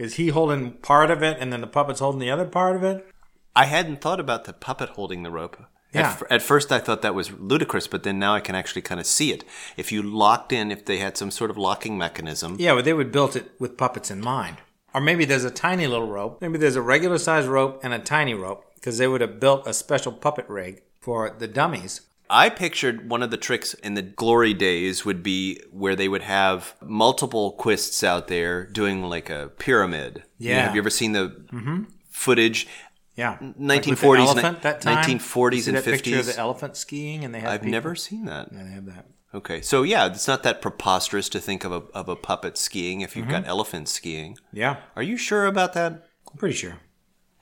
[0.01, 2.83] is he holding part of it and then the puppet's holding the other part of
[2.83, 3.07] it?
[3.55, 5.59] I hadn't thought about the puppet holding the rope.
[5.93, 6.01] Yeah.
[6.01, 8.83] At, f- at first, I thought that was ludicrous, but then now I can actually
[8.83, 9.45] kind of see it.
[9.77, 12.93] If you locked in, if they had some sort of locking mechanism, Yeah, but they
[12.95, 14.59] would built it with puppets in mind.
[14.95, 16.41] Or maybe there's a tiny little rope.
[16.41, 19.67] Maybe there's a regular sized rope and a tiny rope because they would have built
[19.67, 22.01] a special puppet rig for the dummies.
[22.33, 26.23] I pictured one of the tricks in the glory days would be where they would
[26.23, 30.23] have multiple quists out there doing like a pyramid.
[30.39, 30.63] You know, Yeah.
[30.67, 31.87] have you ever seen the Mhm.
[32.09, 32.69] footage?
[33.17, 34.95] Yeah, Like with the 1940s, elephant that time?
[34.95, 36.35] 1940s and that picture of 50s.
[36.37, 37.51] the elephant skiing, and they have.
[37.51, 38.49] I've people- never seen that.
[38.53, 39.07] Yeah, they have that.
[39.35, 43.01] Okay, so yeah, it's not that preposterous to think of a, of a puppet skiing
[43.01, 43.49] if you've got Mhm.
[43.49, 44.37] elephants skiing.
[44.53, 44.77] Yeah.
[44.97, 46.09] Are you sure about that?
[46.33, 46.79] I'm pretty sure.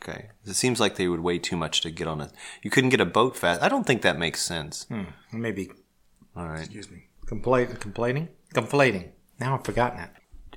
[0.03, 0.28] Okay.
[0.46, 2.30] It seems like they would weigh too much to get on a.
[2.62, 3.62] You couldn't get a boat fast.
[3.62, 4.84] I don't think that makes sense.
[4.84, 5.05] Hmm.
[5.32, 5.70] Maybe.
[6.36, 6.61] All right.
[6.61, 7.07] Excuse me.
[7.26, 8.28] Compla- complaining?
[8.55, 9.11] Conflating.
[9.40, 10.11] Now I've forgotten it.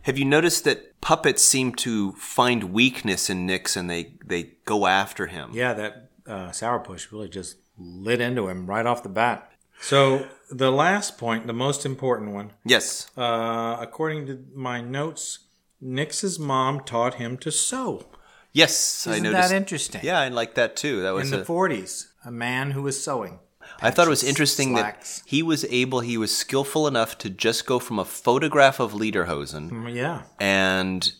[0.03, 4.87] Have you noticed that puppets seem to find weakness in Nix and they, they go
[4.87, 5.51] after him?
[5.53, 9.51] Yeah, that uh, sourpuss really just lit into him right off the bat.
[9.81, 12.53] So the last point, the most important one.
[12.63, 13.09] Yes.
[13.17, 15.39] Uh, according to my notes,
[15.79, 18.05] Nix's mom taught him to sew.
[18.53, 19.49] Yes, I Isn't noticed.
[19.49, 20.01] that interesting?
[20.03, 21.01] Yeah, I like that too.
[21.01, 23.39] That was In the a- 40s, a man who was sewing.
[23.81, 25.19] I thought it was interesting slacks.
[25.21, 28.93] that he was able, he was skillful enough to just go from a photograph of
[28.93, 30.23] Lederhosen Mm, Yeah.
[30.39, 31.11] and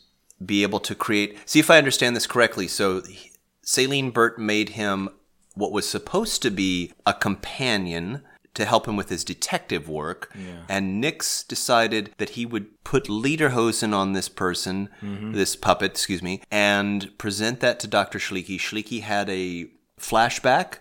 [0.46, 1.38] be able to create.
[1.46, 2.68] See if I understand this correctly.
[2.68, 3.02] So,
[3.64, 5.10] Saline Burt made him
[5.56, 8.22] what was supposed to be a companion
[8.54, 10.30] to help him with his detective work.
[10.38, 10.64] Yeah.
[10.68, 15.34] And Nix decided that he would put Lederhosen on this person, Mhm.
[15.34, 18.20] this puppet, excuse me, and present that to Dr.
[18.20, 18.60] Schleeke.
[18.60, 19.68] Schleeke had a
[20.00, 20.80] flashback.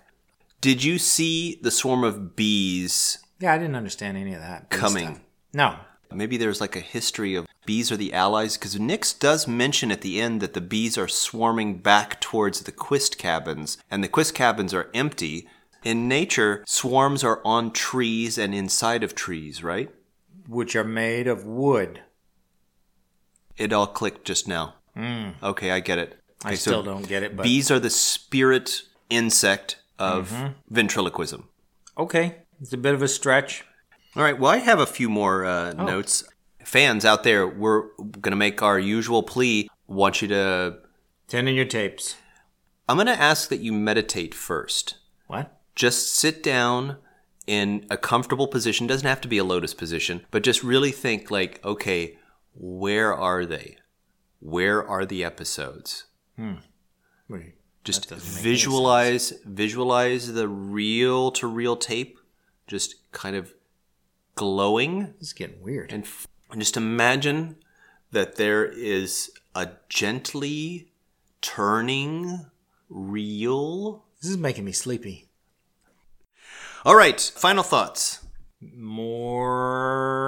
[0.60, 4.68] Did you see the swarm of bees Yeah, I didn't understand any of that.
[4.70, 5.06] coming?
[5.14, 5.20] stuff.
[5.54, 5.76] No.
[6.12, 10.00] Maybe there's like a history of bees are the allies because Nix does mention at
[10.00, 14.34] the end that the bees are swarming back towards the Quist cabins, and the Quist
[14.34, 15.46] cabins are empty.
[15.82, 19.90] In nature, swarms are on trees and inside of trees, right?
[20.48, 22.02] Which are made of wood.
[23.56, 24.74] It all clicked just now.
[24.96, 25.34] Mm.
[25.42, 26.18] Okay, I get it.
[26.44, 30.54] I Okay, still don't get it, but- bees are the spirit insect of Mhm.
[30.70, 31.48] ventriloquism.
[31.98, 32.36] Okay.
[32.60, 33.64] It's a bit of a stretch.
[34.16, 34.38] All right.
[34.38, 35.84] Well, I have a few more uh, Oh.
[35.86, 36.24] notes.
[36.64, 39.68] Fans out there, we're going to make our usual plea.
[39.86, 40.78] Want you to
[41.28, 42.16] Send in your tapes.
[42.88, 44.96] I'm going to ask that you meditate first.
[45.26, 45.59] What?
[45.80, 46.98] Just sit down
[47.46, 48.86] in a comfortable position.
[48.86, 52.18] Doesn't have to be a lotus position, but just really think like, okay,
[52.54, 53.78] where are they?
[54.40, 56.04] Where are the episodes?
[56.36, 56.56] Hmm.
[57.30, 57.54] Wait.
[57.82, 62.18] Just That doesn't make any visualize visualize the reel to reel tape
[62.66, 63.54] just kind of
[64.34, 65.14] glowing.
[65.18, 65.90] This is getting weird.
[65.94, 67.56] And, f- and just imagine
[68.12, 70.92] that there is a gently
[71.40, 72.44] turning
[72.90, 74.04] reel.
[74.20, 75.29] This is making me sleepy.
[76.84, 78.24] All right, final thoughts.
[79.80, 80.20] More.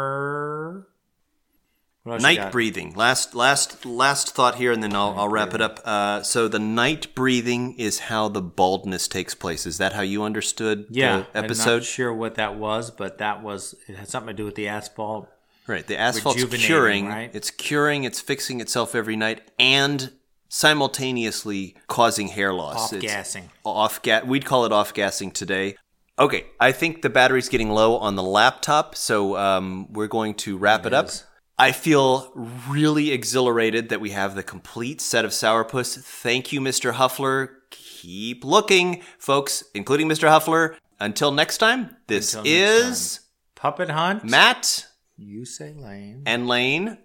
[2.03, 2.95] What else you Night breathing.
[2.95, 5.81] Last, last, last thought here, and then I'll, I'll wrap it up.
[5.85, 9.67] Uh, so the night breathing is how the baldness takes place.
[9.67, 11.71] Is that how you understood Yeah, the episode.
[11.71, 14.57] I'm not sure what that was, but that was it had something to do with
[14.57, 15.29] the asphalt.
[15.69, 15.87] Right.
[15.87, 17.07] The asphalt's curing.
[17.07, 17.31] right?
[17.33, 18.03] It's curing.
[18.05, 20.13] It's fixing itself every night, and
[20.49, 22.93] simultaneously causing hair loss.
[22.93, 23.49] Off-gassing.
[23.65, 24.25] Off gas.
[24.25, 25.77] We'd call it off gassing today.
[26.23, 26.47] Okay.
[26.61, 30.87] I think the battery's getting low on the laptop, so um, we're going to wrap
[30.87, 31.11] it, up.
[31.59, 32.31] I feel
[32.69, 35.99] really exhilarated that we have the complete set of Sourpuss.
[36.01, 36.93] Thank you, Mr.
[36.93, 37.49] Huffler.
[37.71, 40.29] Keep looking, folks, including Mr.
[40.29, 40.77] Huffler.
[41.01, 43.21] Until next time, this next is
[43.57, 44.23] Puppet Hunt.
[44.25, 46.23] Matt You say Lane.
[46.27, 46.99] and Lane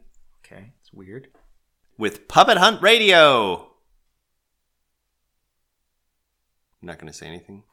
[0.45, 1.29] Okay, it's weird.
[1.97, 3.71] with Puppet Hunt Radio.
[6.81, 7.63] I'm not going to say anything.